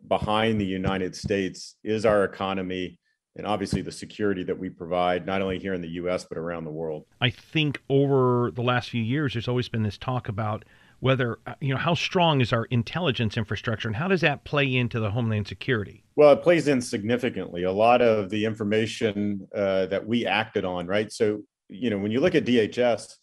behind 0.08 0.61
the 0.61 0.66
united 0.66 1.14
states 1.14 1.76
is 1.84 2.04
our 2.04 2.25
economy 2.25 2.99
and 3.36 3.46
obviously 3.46 3.82
the 3.82 3.92
security 3.92 4.44
that 4.44 4.58
we 4.58 4.68
provide 4.68 5.26
not 5.26 5.40
only 5.40 5.58
here 5.58 5.74
in 5.74 5.80
the 5.80 5.88
us 5.88 6.24
but 6.24 6.38
around 6.38 6.64
the 6.64 6.70
world. 6.70 7.04
I 7.20 7.30
think 7.30 7.80
over 7.88 8.50
the 8.54 8.62
last 8.62 8.90
few 8.90 9.02
years 9.02 9.32
there's 9.32 9.48
always 9.48 9.68
been 9.68 9.82
this 9.82 9.98
talk 9.98 10.28
about 10.28 10.64
whether 11.00 11.38
uh, 11.46 11.54
you 11.60 11.72
know 11.72 11.80
how 11.80 11.94
strong 11.94 12.40
is 12.40 12.52
our 12.52 12.66
intelligence 12.66 13.36
infrastructure 13.36 13.88
and 13.88 13.96
how 13.96 14.08
does 14.08 14.20
that 14.20 14.44
play 14.44 14.76
into 14.76 15.00
the 15.00 15.10
homeland 15.10 15.48
security? 15.48 16.04
Well 16.16 16.32
it 16.32 16.42
plays 16.42 16.68
in 16.68 16.80
significantly. 16.80 17.64
A 17.64 17.72
lot 17.72 18.02
of 18.02 18.30
the 18.30 18.44
information 18.44 19.48
uh, 19.54 19.86
that 19.86 20.06
we 20.06 20.26
acted 20.26 20.64
on 20.64 20.86
right? 20.86 21.10
So 21.10 21.42
you 21.68 21.90
know 21.90 21.98
when 21.98 22.10
you 22.10 22.20
look 22.20 22.34
at 22.34 22.44
dhs 22.44 23.14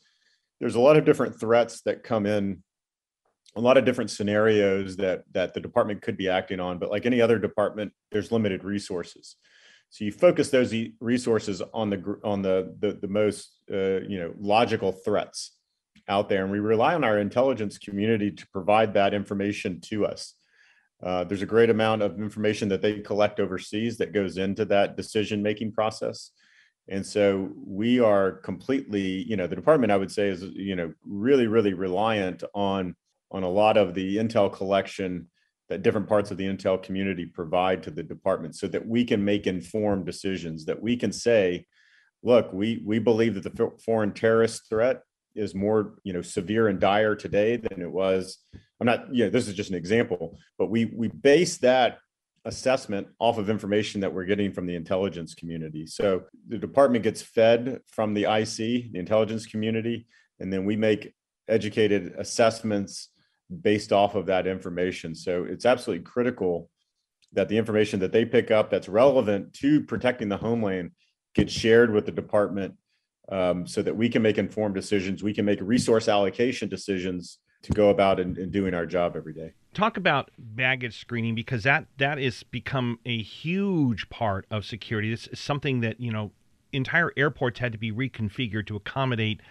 there's 0.59 0.75
a 0.75 0.79
lot 0.79 0.97
of 0.97 1.05
different 1.05 1.39
threats 1.39 1.81
that 1.81 2.03
come 2.03 2.25
in 2.25 2.63
a 3.55 3.61
lot 3.61 3.77
of 3.77 3.85
different 3.85 4.11
scenarios 4.11 4.95
that 4.97 5.23
that 5.31 5.53
the 5.53 5.59
department 5.59 6.01
could 6.01 6.17
be 6.17 6.29
acting 6.29 6.59
on. 6.59 6.79
But 6.79 6.89
like 6.89 7.05
any 7.05 7.21
other 7.21 7.37
department 7.39 7.93
there's 8.11 8.31
limited 8.31 8.63
resources 8.63 9.35
so 9.89 10.05
you 10.05 10.11
focus 10.11 10.49
those 10.49 10.73
resources 10.99 11.61
on 11.73 11.89
the 11.89 12.19
on 12.23 12.41
the 12.41 12.75
the, 12.79 12.93
the 12.93 13.07
most 13.07 13.57
uh, 13.71 14.01
you 14.01 14.19
know 14.19 14.33
logical 14.39 14.91
threats 14.91 15.55
out 16.07 16.29
there 16.29 16.43
and 16.43 16.51
we 16.51 16.59
rely 16.59 16.95
on 16.95 17.03
our 17.03 17.19
intelligence 17.19 17.77
community 17.77 18.31
to 18.31 18.47
provide 18.49 18.93
that 18.93 19.13
information 19.13 19.79
to 19.81 20.05
us. 20.05 20.33
Uh, 21.01 21.23
there's 21.23 21.41
a 21.41 21.45
great 21.45 21.69
amount 21.69 22.01
of 22.01 22.19
information 22.19 22.67
that 22.67 22.81
they 22.81 22.99
collect 22.99 23.39
overseas 23.39 23.97
that 23.97 24.11
goes 24.11 24.37
into 24.37 24.65
that 24.65 24.97
decision 24.97 25.41
making 25.41 25.71
process. 25.71 26.31
And 26.89 27.05
so 27.05 27.51
we 27.55 27.99
are 27.99 28.31
completely, 28.31 29.23
you 29.23 29.37
know, 29.37 29.47
the 29.47 29.55
department 29.55 29.91
I 29.91 29.97
would 29.97 30.11
say 30.11 30.27
is, 30.27 30.41
you 30.41 30.75
know, 30.75 30.91
really, 31.05 31.47
really 31.47 31.73
reliant 31.73 32.43
on 32.53 32.95
on 33.31 33.43
a 33.43 33.49
lot 33.49 33.77
of 33.77 33.93
the 33.93 34.17
intel 34.17 34.51
collection 34.51 35.27
that 35.69 35.83
different 35.83 36.09
parts 36.09 36.31
of 36.31 36.37
the 36.37 36.45
intel 36.45 36.81
community 36.81 37.25
provide 37.25 37.83
to 37.83 37.91
the 37.91 38.03
department 38.03 38.55
so 38.55 38.67
that 38.67 38.85
we 38.85 39.05
can 39.05 39.23
make 39.23 39.47
informed 39.47 40.05
decisions 40.05 40.65
that 40.65 40.81
we 40.81 40.95
can 40.97 41.11
say 41.11 41.65
look 42.23 42.51
we 42.51 42.81
we 42.85 42.99
believe 42.99 43.35
that 43.35 43.43
the 43.43 43.71
foreign 43.85 44.11
terrorist 44.11 44.67
threat 44.69 45.01
is 45.35 45.55
more 45.55 45.95
you 46.03 46.13
know 46.13 46.21
severe 46.21 46.67
and 46.67 46.79
dire 46.79 47.15
today 47.15 47.55
than 47.55 47.81
it 47.81 47.91
was 47.91 48.39
i'm 48.79 48.87
not 48.87 49.13
you 49.13 49.23
know 49.23 49.29
this 49.29 49.47
is 49.47 49.53
just 49.53 49.69
an 49.69 49.75
example 49.75 50.37
but 50.57 50.69
we 50.69 50.85
we 50.85 51.07
base 51.07 51.57
that 51.57 51.99
assessment 52.45 53.07
off 53.19 53.37
of 53.37 53.49
information 53.49 54.01
that 54.01 54.13
we're 54.13 54.25
getting 54.25 54.51
from 54.51 54.65
the 54.65 54.75
intelligence 54.75 55.33
community. 55.33 55.85
So 55.85 56.23
the 56.47 56.57
department 56.57 57.03
gets 57.03 57.21
fed 57.21 57.79
from 57.91 58.13
the 58.13 58.23
IC, 58.23 58.91
the 58.91 58.99
intelligence 58.99 59.45
community, 59.45 60.07
and 60.39 60.51
then 60.51 60.65
we 60.65 60.75
make 60.75 61.13
educated 61.47 62.13
assessments 62.17 63.09
based 63.61 63.91
off 63.91 64.15
of 64.15 64.25
that 64.27 64.47
information. 64.47 65.15
So 65.15 65.43
it's 65.43 65.65
absolutely 65.65 66.03
critical 66.03 66.69
that 67.33 67.49
the 67.49 67.57
information 67.57 67.99
that 67.99 68.11
they 68.11 68.25
pick 68.25 68.51
up 68.51 68.69
that's 68.69 68.89
relevant 68.89 69.53
to 69.53 69.81
protecting 69.81 70.29
the 70.29 70.37
homeland 70.37 70.91
gets 71.35 71.53
shared 71.53 71.93
with 71.93 72.05
the 72.05 72.11
department 72.11 72.75
um, 73.31 73.67
so 73.67 73.81
that 73.81 73.95
we 73.95 74.09
can 74.09 74.21
make 74.21 74.37
informed 74.37 74.75
decisions. 74.75 75.21
We 75.21 75.33
can 75.33 75.45
make 75.45 75.59
resource 75.61 76.07
allocation 76.07 76.69
decisions 76.69 77.39
to 77.63 77.71
go 77.73 77.89
about 77.89 78.19
and, 78.19 78.37
and 78.37 78.51
doing 78.51 78.73
our 78.73 78.85
job 78.85 79.15
every 79.15 79.33
day 79.33 79.53
talk 79.73 79.97
about 79.97 80.31
baggage 80.37 80.99
screening 80.99 81.35
because 81.35 81.63
that 81.63 81.85
that 81.97 82.19
is 82.19 82.43
become 82.43 82.99
a 83.05 83.21
huge 83.21 84.09
part 84.09 84.45
of 84.49 84.65
security. 84.65 85.09
This 85.09 85.27
is 85.27 85.39
something 85.39 85.81
that 85.81 85.99
you 85.99 86.11
know 86.11 86.31
entire 86.71 87.11
airports 87.17 87.59
had 87.59 87.71
to 87.71 87.77
be 87.77 87.91
reconfigured 87.91 88.67
to 88.67 88.75
accommodate 88.75 89.41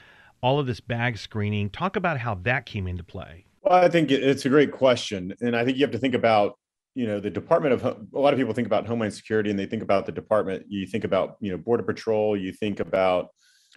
all 0.40 0.58
of 0.58 0.66
this 0.66 0.80
bag 0.80 1.18
screening. 1.18 1.70
Talk 1.70 1.96
about 1.96 2.18
how 2.18 2.34
that 2.34 2.66
came 2.66 2.86
into 2.86 3.04
play. 3.04 3.44
Well, 3.68 3.84
I 3.84 3.90
think 3.90 4.10
it's 4.10 4.46
a 4.46 4.48
great 4.48 4.72
question, 4.72 5.34
and 5.42 5.54
I 5.54 5.62
think 5.62 5.76
you 5.76 5.84
have 5.84 5.92
to 5.92 5.98
think 5.98 6.14
about 6.14 6.58
you 6.94 7.06
know 7.06 7.20
the 7.20 7.28
Department 7.28 7.74
of 7.74 7.84
a 7.84 8.18
lot 8.18 8.32
of 8.32 8.38
people 8.38 8.54
think 8.54 8.66
about 8.66 8.86
Homeland 8.86 9.12
Security 9.12 9.50
and 9.50 9.58
they 9.58 9.66
think 9.66 9.82
about 9.82 10.06
the 10.06 10.12
department. 10.12 10.64
You 10.70 10.86
think 10.86 11.04
about 11.04 11.36
you 11.40 11.50
know 11.50 11.58
Border 11.58 11.82
Patrol, 11.82 12.34
you 12.34 12.50
think 12.50 12.80
about 12.80 13.28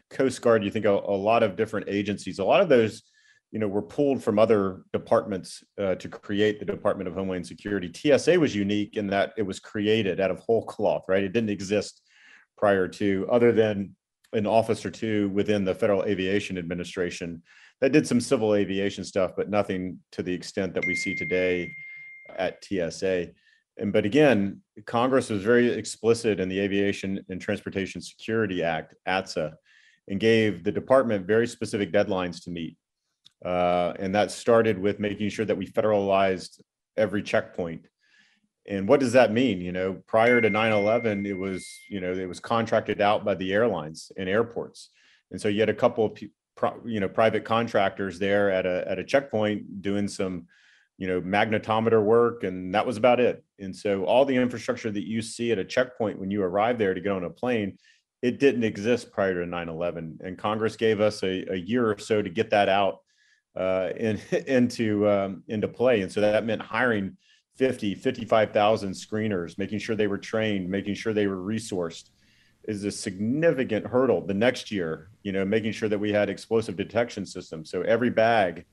Coast 0.10 0.42
Guard, 0.42 0.64
you 0.64 0.72
think 0.72 0.86
a, 0.86 0.92
a 0.92 1.18
lot 1.30 1.44
of 1.44 1.58
different 1.58 1.90
agencies. 1.90 2.40
A 2.40 2.46
lot 2.46 2.62
of 2.62 2.70
those 2.70 3.04
you 3.52 3.60
know, 3.60 3.68
were 3.68 3.82
pulled 3.82 4.24
from 4.24 4.40
other 4.40 4.84
departments 4.94 5.62
uh, 5.78 5.96
to 5.96 6.08
create 6.08 6.60
the 6.60 6.66
Department 6.66 7.10
of 7.10 7.16
Homeland 7.16 7.46
Security. 7.46 7.92
TSA 7.94 8.40
was 8.40 8.56
unique 8.56 8.96
in 8.96 9.08
that 9.08 9.34
it 9.36 9.44
was 9.44 9.60
created 9.60 10.22
out 10.22 10.32
of 10.32 10.40
whole 10.40 10.66
cloth, 10.66 11.04
right? 11.10 11.22
It 11.22 11.34
didn't 11.34 11.50
exist 11.50 12.02
prior 12.58 12.88
to, 12.88 13.28
other 13.30 13.52
than 13.52 13.94
an 14.34 14.48
office 14.48 14.86
or 14.86 14.92
two 14.92 15.30
within 15.30 15.66
the 15.66 15.76
Federal 15.76 16.04
Aviation 16.04 16.58
Administration 16.58 17.42
that 17.82 17.92
did 17.92 18.08
some 18.08 18.22
civil 18.22 18.54
aviation 18.54 19.04
stuff, 19.04 19.32
but 19.36 19.50
nothing 19.50 20.00
to 20.12 20.24
the 20.24 20.34
extent 20.34 20.74
that 20.74 20.86
we 20.86 20.96
see 20.96 21.16
today 21.16 21.74
at 22.38 22.64
TSA. 22.64 23.30
And 23.78 23.92
but 23.92 24.06
again, 24.06 24.62
Congress 24.86 25.30
was 25.30 25.42
very 25.44 25.70
explicit 25.70 26.40
in 26.40 26.50
the 26.50 26.60
Aviation 26.60 27.24
and 27.30 27.42
Transportation 27.42 28.02
Security 28.02 28.64
Act, 28.64 28.96
ATSA, 29.08 29.54
and 30.08 30.20
gave 30.20 30.64
the 30.64 30.72
department 30.72 31.26
very 31.26 31.48
specific 31.48 31.92
deadlines 31.92 32.44
to 32.44 32.52
meet 32.52 32.78
uh, 33.44 33.94
and 34.00 34.14
that 34.14 34.32
started 34.32 34.78
with 34.78 35.00
making 35.00 35.30
sure 35.30 35.46
that 35.46 35.58
we 35.58 35.68
federalized 35.68 36.62
every 36.98 37.24
checkpoint. 37.24 37.88
And 38.68 38.88
what 38.88 39.00
does 39.00 39.14
that 39.14 39.32
mean? 39.32 39.60
You 39.60 39.72
know, 39.72 39.94
prior 40.08 40.40
to 40.40 40.50
9/11, 40.50 41.26
it 41.26 41.34
was 41.34 41.80
you 41.90 42.00
know 42.00 42.14
it 42.14 42.28
was 42.28 42.40
contracted 42.40 43.02
out 43.02 43.26
by 43.26 43.36
the 43.36 43.54
airlines 43.54 44.12
and 44.18 44.30
airports, 44.30 44.90
and 45.32 45.42
so 45.42 45.48
you 45.48 45.60
had 45.60 45.70
a 45.70 45.74
couple 45.74 46.06
of 46.06 46.22
you 46.86 47.00
know 47.00 47.10
private 47.10 47.44
contractors 47.44 48.20
there 48.20 48.52
at 48.52 48.66
a 48.66 48.86
at 48.88 49.00
a 49.00 49.04
checkpoint 49.04 49.82
doing 49.82 50.08
some 50.08 50.48
you 50.98 51.08
know 51.08 51.22
magnetometer 51.22 52.04
work, 52.04 52.44
and 52.44 52.76
that 52.76 52.86
was 52.86 52.98
about 52.98 53.20
it. 53.20 53.44
And 53.60 53.76
so 53.76 54.06
all 54.06 54.26
the 54.26 54.36
infrastructure 54.36 54.92
that 54.92 55.08
you 55.08 55.22
see 55.22 55.52
at 55.52 55.58
a 55.58 55.66
checkpoint 55.66 56.20
when 56.20 56.30
you 56.30 56.44
arrive 56.44 56.78
there 56.78 56.94
to 56.94 57.02
get 57.02 57.12
on 57.12 57.24
a 57.24 57.30
plane, 57.30 57.78
it 58.22 58.40
didn't 58.40 58.64
exist 58.64 59.12
prior 59.12 59.44
to 59.44 59.50
9/11, 59.50 60.22
and 60.22 60.38
Congress 60.38 60.76
gave 60.76 61.02
us 61.02 61.24
a, 61.24 61.52
a 61.52 61.58
year 61.58 61.90
or 61.90 61.98
so 61.98 62.22
to 62.22 62.30
get 62.30 62.52
that 62.52 62.70
out 62.70 63.00
uh, 63.56 63.90
in, 63.98 64.20
into 64.48 65.10
um, 65.10 65.44
into 65.48 65.68
play. 65.68 66.02
And 66.02 66.12
so 66.12 66.22
that 66.22 66.46
meant 66.46 66.62
hiring 66.62 67.18
50, 67.62 67.94
55,000 67.94 68.92
screeners, 68.92 69.56
making 69.60 69.78
sure 69.78 69.96
they 69.96 70.08
were 70.08 70.18
trained, 70.18 70.68
making 70.68 70.96
sure 70.96 71.14
they 71.14 71.28
were 71.28 71.38
resourced. 71.38 72.10
is 72.64 72.84
a 72.86 72.92
significant 72.92 73.86
hurdle 73.86 74.26
the 74.26 74.34
next 74.34 74.72
year, 74.72 75.12
you 75.22 75.32
know, 75.32 75.46
making 75.46 75.72
sure 75.72 75.88
that 75.88 76.00
we 76.00 76.12
had 76.12 76.28
explosive 76.28 76.76
detection 76.76 77.24
systems. 77.24 77.70
So 77.70 77.84
every 77.84 78.10
bag 78.10 78.66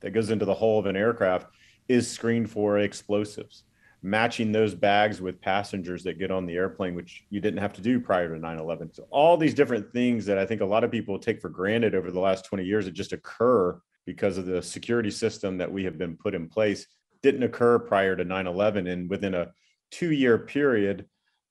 that 0.00 0.10
goes 0.10 0.28
into 0.28 0.44
the 0.44 0.54
hull 0.54 0.78
of 0.78 0.84
an 0.84 0.94
aircraft 0.94 1.46
is 1.88 2.06
screened 2.06 2.50
for 2.50 2.80
explosives, 2.80 3.64
matching 4.02 4.52
those 4.52 4.74
bags 4.74 5.22
with 5.22 5.40
passengers 5.40 6.02
that 6.02 6.18
get 6.18 6.30
on 6.30 6.44
the 6.44 6.56
airplane, 6.56 6.94
which 6.94 7.24
you 7.30 7.40
didn't 7.40 7.60
have 7.60 7.72
to 7.72 7.80
do 7.80 7.98
prior 7.98 8.28
to 8.28 8.38
9 8.38 8.58
11. 8.58 8.92
So, 8.92 9.06
all 9.08 9.38
these 9.38 9.54
different 9.54 9.90
things 9.90 10.26
that 10.26 10.36
I 10.36 10.44
think 10.44 10.60
a 10.60 10.66
lot 10.66 10.84
of 10.84 10.90
people 10.90 11.18
take 11.18 11.40
for 11.40 11.48
granted 11.48 11.94
over 11.94 12.10
the 12.10 12.20
last 12.20 12.44
20 12.44 12.62
years 12.62 12.84
that 12.84 12.92
just 12.92 13.14
occur 13.14 13.80
because 14.04 14.36
of 14.36 14.44
the 14.44 14.60
security 14.60 15.10
system 15.10 15.56
that 15.56 15.72
we 15.72 15.82
have 15.84 15.96
been 15.96 16.14
put 16.14 16.34
in 16.34 16.46
place 16.46 16.86
didn't 17.24 17.42
occur 17.42 17.78
prior 17.78 18.14
to 18.14 18.22
9 18.22 18.46
11. 18.46 18.86
And 18.86 19.08
within 19.08 19.34
a 19.34 19.50
two 19.90 20.12
year 20.12 20.36
period, 20.36 21.06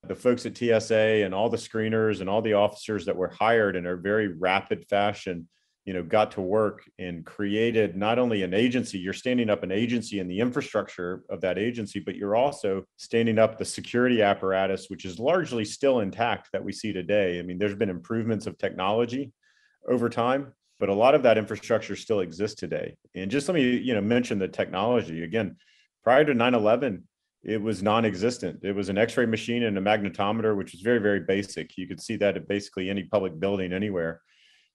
the 0.08 0.16
folks 0.16 0.46
at 0.46 0.56
TSA 0.56 1.26
and 1.26 1.34
all 1.34 1.50
the 1.50 1.58
screeners 1.58 2.22
and 2.22 2.30
all 2.30 2.44
the 2.44 2.54
officers 2.54 3.06
that 3.06 3.16
were 3.16 3.30
hired 3.30 3.76
in 3.76 3.88
a 3.88 3.96
very 3.96 4.28
rapid 4.28 4.86
fashion, 4.88 5.48
you 5.86 5.94
know, 5.94 6.04
got 6.04 6.30
to 6.34 6.42
work 6.42 6.84
and 7.00 7.26
created 7.26 7.98
not 7.98 8.20
only 8.20 8.44
an 8.44 8.54
agency, 8.54 9.00
you're 9.00 9.14
standing 9.14 9.50
up 9.50 9.64
an 9.64 9.72
agency 9.72 10.20
and 10.20 10.30
the 10.30 10.40
infrastructure 10.40 11.24
of 11.32 11.42
that 11.42 11.58
agency, 11.58 12.00
but 12.00 12.18
you're 12.18 12.36
also 12.36 12.84
standing 12.98 13.40
up 13.40 13.58
the 13.58 13.66
security 13.66 14.22
apparatus, 14.22 14.90
which 14.90 15.06
is 15.06 15.18
largely 15.18 15.66
still 15.66 16.02
intact 16.02 16.50
that 16.54 16.64
we 16.64 16.72
see 16.72 16.94
today. 16.94 17.40
I 17.40 17.42
mean, 17.42 17.58
there's 17.58 17.76
been 17.76 17.90
improvements 17.90 18.46
of 18.46 18.60
technology 18.60 19.34
over 19.90 20.08
time, 20.08 20.54
but 20.80 20.90
a 20.90 20.94
lot 20.94 21.16
of 21.16 21.24
that 21.24 21.38
infrastructure 21.38 21.96
still 21.96 22.20
exists 22.20 22.60
today. 22.60 22.96
And 23.16 23.32
just 23.32 23.48
let 23.48 23.56
me, 23.56 23.78
you 23.78 23.94
know, 23.94 24.02
mention 24.02 24.40
the 24.40 24.48
technology 24.48 25.24
again. 25.24 25.58
Prior 26.04 26.26
to 26.26 26.34
9 26.34 26.54
11, 26.54 27.08
it 27.44 27.62
was 27.62 27.84
non-existent. 27.84 28.60
It 28.64 28.74
was 28.74 28.90
an 28.90 28.98
X-ray 28.98 29.26
machine 29.26 29.64
and 29.64 29.78
a 29.78 29.82
magnetometer, 29.82 30.56
which 30.56 30.72
was 30.72 30.82
very, 30.82 31.00
very 31.00 31.20
basic. 31.20 31.78
You 31.78 31.88
could 31.88 32.02
see 32.02 32.16
that 32.18 32.38
at 32.38 32.48
basically 32.48 32.90
any 32.90 33.04
public 33.04 33.40
building 33.40 33.74
anywhere. 33.74 34.22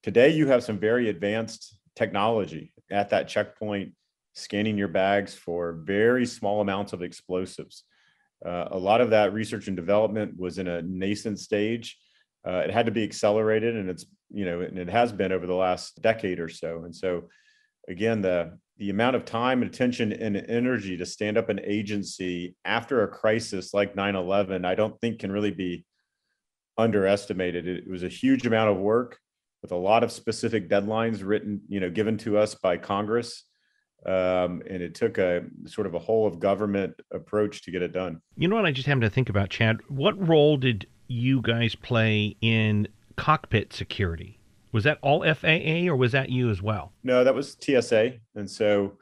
Today, 0.03 0.31
you 0.31 0.47
have 0.49 0.63
some 0.63 0.79
very 0.79 1.09
advanced 1.09 1.79
technology 1.97 2.73
at 2.91 3.11
that 3.11 3.27
checkpoint, 3.27 3.93
scanning 4.35 4.79
your 4.79 4.89
bags 4.89 5.35
for 5.35 5.81
very 5.85 6.27
small 6.27 6.61
amounts 6.61 6.93
of 6.93 7.03
explosives. 7.03 7.85
Uh, 8.45 8.69
a 8.71 8.79
lot 8.79 9.01
of 9.01 9.11
that 9.11 9.33
research 9.33 9.67
and 9.67 9.77
development 9.77 10.39
was 10.39 10.59
in 10.59 10.69
a 10.69 10.83
nascent 10.83 11.41
stage. 11.41 11.99
Uh, 12.47 12.59
it 12.59 12.71
had 12.71 12.87
to 12.87 12.93
be 12.93 13.05
accelerated, 13.05 13.77
and 13.77 13.91
it's 13.91 14.07
you 14.31 14.45
know, 14.45 14.61
and 14.61 14.79
it 14.79 14.89
has 14.89 15.13
been 15.13 15.33
over 15.33 15.47
the 15.47 15.55
last 15.55 16.01
decade 16.03 16.39
or 16.39 16.49
so. 16.49 16.85
And 16.85 16.95
so, 16.95 17.29
again, 17.89 18.21
the 18.21 18.59
the 18.79 18.91
amount 18.91 19.17
of 19.17 19.25
time 19.25 19.63
and 19.63 19.73
attention 19.73 20.13
and 20.13 20.37
energy 20.37 20.97
to 20.97 21.07
stand 21.07 21.37
up 21.37 21.49
an 21.49 21.61
agency 21.65 22.55
after 22.65 23.03
a 23.03 23.09
crisis 23.09 23.75
like 23.75 23.97
9-11 23.97 24.65
i 24.65 24.77
don't 24.77 24.97
think 25.01 25.19
can 25.19 25.33
really 25.33 25.51
be 25.51 25.85
underestimated. 26.79 27.67
It 27.67 27.91
was 27.91 28.05
a 28.05 28.09
huge 28.09 28.47
amount 28.47 28.71
of 28.71 28.77
work 28.79 29.19
with 29.61 29.73
a 29.73 29.77
lot 29.77 30.05
of 30.05 30.13
specific 30.13 30.71
deadlines 30.71 31.27
written 31.27 31.61
you 31.69 31.81
know 31.81 31.91
given 31.91 32.17
to 32.19 32.39
us 32.39 32.55
by 32.55 32.79
congress. 32.79 33.45
Um, 34.07 34.63
and 34.71 34.81
it 34.81 34.95
took 34.95 35.19
a 35.19 35.43
sort 35.67 35.89
of 35.89 35.95
a 35.95 35.99
whole 35.99 36.25
of 36.25 36.39
government 36.39 36.95
approach 37.13 37.63
to 37.63 37.73
get 37.73 37.83
it 37.83 37.93
done. 37.93 38.23
You 38.37 38.47
know 38.47 38.55
what? 38.55 38.65
I 38.65 38.71
just 38.71 38.87
happened 38.87 39.03
to 39.03 39.11
think 39.11 39.29
about 39.29 39.51
chad. 39.51 39.81
What 39.89 40.17
role 40.29 40.57
did 40.57 40.87
you 41.09 41.43
guys 41.43 41.75
play 41.75 42.37
in 42.41 42.87
cockpit 43.17 43.73
security 43.73 44.39
was 44.73 44.85
that 44.85 44.99
all 45.03 45.23
FAA 45.23 45.89
or 45.89 45.97
was 45.97 46.13
that 46.13 46.31
you 46.31 46.51
as 46.51 46.63
well? 46.63 46.93
No, 47.03 47.25
that 47.25 47.35
was 47.35 47.57
TSA. 47.61 48.15
And 48.35 48.51
so 48.51 48.99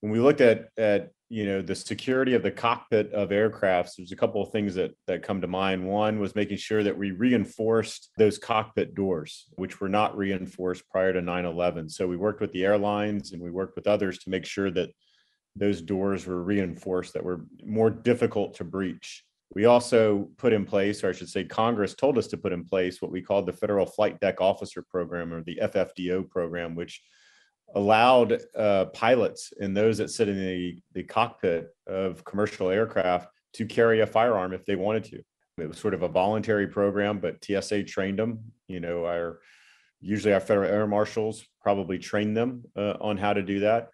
when 0.00 0.12
we 0.12 0.20
looked 0.20 0.40
at 0.40 0.68
at 0.76 1.10
you 1.30 1.44
know 1.44 1.60
the 1.60 1.74
security 1.74 2.32
of 2.32 2.42
the 2.42 2.50
cockpit 2.50 3.12
of 3.12 3.30
aircrafts, 3.30 3.96
there's 3.96 4.12
a 4.12 4.16
couple 4.16 4.40
of 4.40 4.50
things 4.50 4.74
that 4.76 4.92
that 5.06 5.22
come 5.22 5.40
to 5.40 5.46
mind. 5.46 5.86
One 5.86 6.20
was 6.20 6.34
making 6.34 6.58
sure 6.58 6.82
that 6.82 6.96
we 6.96 7.10
reinforced 7.10 8.10
those 8.16 8.38
cockpit 8.38 8.94
doors, 8.94 9.46
which 9.56 9.80
were 9.80 9.88
not 9.88 10.16
reinforced 10.16 10.88
prior 10.88 11.12
to 11.12 11.20
9/11. 11.20 11.90
So 11.90 12.06
we 12.06 12.16
worked 12.16 12.40
with 12.40 12.52
the 12.52 12.64
airlines 12.64 13.32
and 13.32 13.42
we 13.42 13.50
worked 13.50 13.76
with 13.76 13.86
others 13.86 14.18
to 14.20 14.30
make 14.30 14.46
sure 14.46 14.70
that 14.70 14.90
those 15.56 15.82
doors 15.82 16.26
were 16.26 16.42
reinforced 16.42 17.14
that 17.14 17.24
were 17.24 17.44
more 17.64 17.90
difficult 17.90 18.54
to 18.54 18.64
breach. 18.64 19.24
We 19.54 19.64
also 19.64 20.28
put 20.36 20.52
in 20.52 20.64
place, 20.64 21.02
or 21.02 21.08
I 21.08 21.12
should 21.12 21.28
say, 21.28 21.44
Congress 21.44 21.94
told 21.94 22.18
us 22.18 22.26
to 22.28 22.36
put 22.36 22.52
in 22.52 22.64
place 22.64 23.00
what 23.00 23.10
we 23.10 23.22
called 23.22 23.46
the 23.46 23.52
Federal 23.52 23.86
Flight 23.86 24.20
Deck 24.20 24.40
Officer 24.40 24.82
Program 24.82 25.32
or 25.32 25.42
the 25.42 25.58
FFDO 25.62 26.28
program, 26.28 26.74
which 26.74 27.00
allowed 27.74 28.40
uh, 28.56 28.86
pilots 28.86 29.52
and 29.58 29.76
those 29.76 29.98
that 29.98 30.10
sit 30.10 30.28
in 30.28 30.38
the, 30.38 30.78
the 30.92 31.02
cockpit 31.02 31.68
of 31.86 32.24
commercial 32.24 32.70
aircraft 32.70 33.28
to 33.54 33.66
carry 33.66 34.00
a 34.00 34.06
firearm 34.06 34.52
if 34.52 34.64
they 34.64 34.76
wanted 34.76 35.04
to. 35.04 35.22
It 35.58 35.68
was 35.68 35.78
sort 35.78 35.94
of 35.94 36.02
a 36.02 36.08
voluntary 36.08 36.68
program, 36.68 37.18
but 37.18 37.44
TSA 37.44 37.84
trained 37.84 38.18
them. 38.18 38.52
You 38.68 38.80
know, 38.80 39.06
our 39.06 39.40
usually 40.00 40.32
our 40.32 40.40
federal 40.40 40.70
air 40.70 40.86
marshals 40.86 41.44
probably 41.62 41.98
trained 41.98 42.36
them 42.36 42.64
uh, 42.76 42.94
on 43.00 43.16
how 43.16 43.32
to 43.32 43.42
do 43.42 43.60
that. 43.60 43.88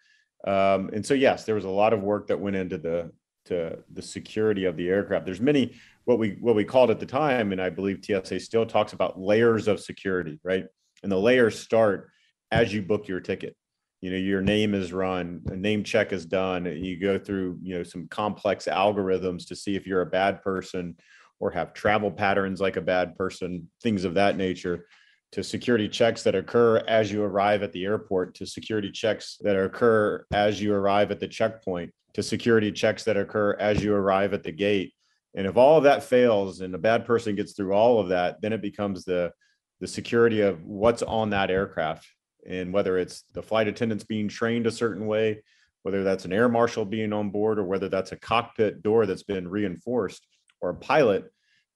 Um, 0.47 0.91
and 0.93 1.05
so, 1.05 1.15
yes, 1.15 1.45
there 1.45 1.55
was 1.55 1.65
a 1.65 1.71
lot 1.71 1.93
of 1.93 2.03
work 2.03 2.27
that 2.29 2.39
went 2.39 2.57
into 2.57 2.77
the 2.77 3.11
to 3.47 3.79
the 3.93 4.03
security 4.03 4.65
of 4.65 4.77
the 4.77 4.89
aircraft. 4.89 5.27
There's 5.27 5.41
many 5.41 5.75
what 6.05 6.19
we 6.19 6.37
what 6.41 6.55
we 6.55 6.65
called 6.65 6.91
at 6.91 7.01
the 7.01 7.07
time, 7.07 7.53
and 7.53 7.61
I 7.61 7.71
believe 7.71 8.05
TSA 8.05 8.41
still 8.41 8.67
talks 8.67 8.93
about 8.93 9.19
layers 9.19 9.69
of 9.69 9.81
security, 9.81 10.39
right? 10.43 10.67
And 11.03 11.11
the 11.11 11.19
layers 11.19 11.59
start 11.59 12.11
as 12.51 12.73
you 12.73 12.83
book 12.83 13.09
your 13.09 13.21
ticket. 13.21 13.57
You 14.01 14.11
know, 14.11 14.17
your 14.17 14.43
name 14.43 14.75
is 14.75 14.93
run, 14.93 15.41
a 15.47 15.57
name 15.57 15.83
check 15.83 16.13
is 16.13 16.27
done. 16.27 16.67
You 16.67 17.01
go 17.01 17.19
through, 17.19 17.59
you 17.63 17.77
know, 17.77 17.83
some 17.83 18.07
complex 18.09 18.67
algorithms 18.67 19.49
to 19.49 19.57
see 19.57 19.77
if 19.77 19.87
you're 19.87 20.03
a 20.03 20.07
bad 20.07 20.43
person 20.43 20.97
or 21.41 21.51
have 21.51 21.73
travel 21.73 22.11
patterns 22.11 22.61
like 22.61 22.77
a 22.77 22.83
bad 22.83 23.17
person, 23.17 23.71
things 23.83 24.05
of 24.05 24.15
that 24.15 24.37
nature 24.37 24.87
to 25.33 25.43
security 25.43 25.89
checks 25.89 26.23
that 26.23 26.35
occur 26.35 26.77
as 26.87 27.11
you 27.11 27.23
arrive 27.23 27.63
at 27.63 27.73
the 27.73 27.85
airport 27.85 28.35
to 28.37 28.47
security 28.47 28.91
checks 28.91 29.37
that 29.41 29.57
occur 29.57 30.25
as 30.33 30.63
you 30.63 30.73
arrive 30.73 31.11
at 31.11 31.19
the 31.19 31.27
checkpoint 31.27 31.93
to 32.15 32.23
security 32.23 32.73
checks 32.73 33.05
that 33.05 33.17
occur 33.17 33.55
as 33.59 33.83
you 33.83 33.95
arrive 33.95 34.33
at 34.33 34.43
the 34.43 34.53
gate. 34.53 34.95
And 35.35 35.47
if 35.47 35.57
all 35.57 35.77
of 35.77 35.85
that 35.85 36.05
fails 36.05 36.61
and 36.61 36.75
a 36.75 36.79
bad 36.79 37.05
person 37.05 37.35
gets 37.35 37.53
through 37.53 37.73
all 37.73 37.99
of 37.99 38.09
that, 38.09 38.41
then 38.41 38.53
it 38.53 38.63
becomes 38.63 39.05
the 39.05 39.33
the 39.81 39.89
security 39.89 40.41
of 40.41 40.65
what's 40.65 41.03
on 41.03 41.31
that 41.31 41.51
aircraft 41.51 42.07
and 42.49 42.73
whether 42.73 42.97
it's 42.97 43.25
the 43.35 43.43
flight 43.43 43.69
attendants 43.69 44.05
being 44.05 44.29
trained 44.29 44.67
a 44.67 44.71
certain 44.71 45.07
way, 45.07 45.43
whether 45.83 46.05
that's 46.05 46.25
an 46.25 46.33
air 46.33 46.49
marshal 46.49 46.85
being 46.85 47.13
on 47.13 47.31
board 47.31 47.59
or 47.59 47.65
whether 47.65 47.89
that's 47.89 48.13
a 48.13 48.17
cockpit 48.17 48.83
door 48.83 49.05
that's 49.05 49.25
been 49.25 49.49
reinforced 49.49 50.27
or 50.61 50.71
a 50.71 50.75
pilot 50.75 51.31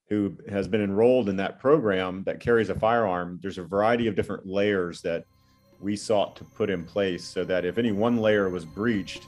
who 0.08 0.36
has 0.48 0.66
been 0.68 0.80
enrolled 0.80 1.28
in 1.28 1.36
that 1.36 1.58
program 1.58 2.22
that 2.24 2.40
carries 2.40 2.70
a 2.70 2.74
firearm, 2.74 3.38
there's 3.42 3.58
a 3.58 3.62
variety 3.62 4.06
of 4.06 4.14
different 4.14 4.46
layers 4.46 5.02
that 5.02 5.24
we 5.80 5.94
sought 5.94 6.34
to 6.36 6.44
put 6.44 6.70
in 6.70 6.84
place 6.84 7.24
so 7.24 7.44
that 7.44 7.64
if 7.64 7.78
any 7.78 7.92
one 7.92 8.16
layer 8.16 8.48
was 8.48 8.64
breached, 8.64 9.26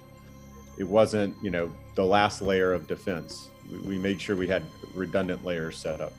it 0.80 0.88
wasn't, 0.88 1.36
you 1.42 1.50
know, 1.50 1.70
the 1.94 2.04
last 2.04 2.40
layer 2.40 2.72
of 2.72 2.86
defense. 2.86 3.50
We, 3.70 3.78
we 3.80 3.98
made 3.98 4.18
sure 4.18 4.34
we 4.34 4.48
had 4.48 4.62
redundant 4.94 5.44
layers 5.44 5.76
set 5.76 6.00
up. 6.00 6.14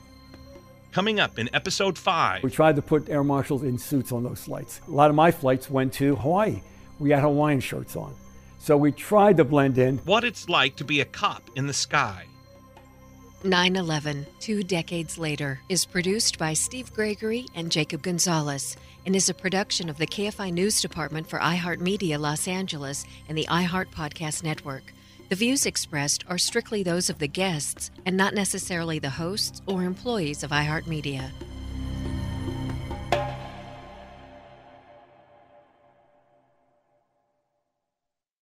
Coming 0.92 1.18
up 1.18 1.36
in 1.36 1.50
episode 1.52 1.98
five, 1.98 2.44
we 2.44 2.50
tried 2.50 2.76
to 2.76 2.82
put 2.82 3.08
air 3.08 3.24
marshals 3.24 3.64
in 3.64 3.76
suits 3.76 4.12
on 4.12 4.22
those 4.22 4.44
flights. 4.44 4.80
A 4.86 4.90
lot 4.92 5.10
of 5.10 5.16
my 5.16 5.32
flights 5.32 5.68
went 5.68 5.92
to 5.94 6.14
Hawaii. 6.14 6.62
We 7.00 7.10
had 7.10 7.22
Hawaiian 7.22 7.58
shirts 7.58 7.96
on. 7.96 8.14
So 8.58 8.76
we 8.76 8.92
tried 8.92 9.38
to 9.38 9.44
blend 9.44 9.78
in. 9.78 9.98
What 10.04 10.22
it's 10.22 10.48
like 10.48 10.76
to 10.76 10.84
be 10.84 11.00
a 11.00 11.06
cop 11.06 11.50
in 11.56 11.66
the 11.66 11.72
sky. 11.72 12.26
9 13.44 13.74
11, 13.74 14.24
two 14.38 14.62
decades 14.62 15.18
later, 15.18 15.60
is 15.68 15.84
produced 15.84 16.38
by 16.38 16.52
Steve 16.52 16.92
Gregory 16.92 17.46
and 17.56 17.72
Jacob 17.72 18.02
Gonzalez 18.02 18.76
and 19.04 19.16
is 19.16 19.28
a 19.28 19.34
production 19.34 19.88
of 19.88 19.98
the 19.98 20.06
KFI 20.06 20.52
News 20.52 20.80
Department 20.80 21.26
for 21.26 21.40
iHeartMedia 21.40 22.20
Los 22.20 22.46
Angeles 22.46 23.04
and 23.28 23.36
the 23.36 23.46
iHeart 23.50 23.86
Podcast 23.86 24.44
Network. 24.44 24.92
The 25.28 25.34
views 25.34 25.66
expressed 25.66 26.24
are 26.28 26.38
strictly 26.38 26.84
those 26.84 27.10
of 27.10 27.18
the 27.18 27.26
guests 27.26 27.90
and 28.06 28.16
not 28.16 28.32
necessarily 28.32 29.00
the 29.00 29.10
hosts 29.10 29.60
or 29.66 29.82
employees 29.82 30.44
of 30.44 30.50
iHeartMedia. 30.50 31.30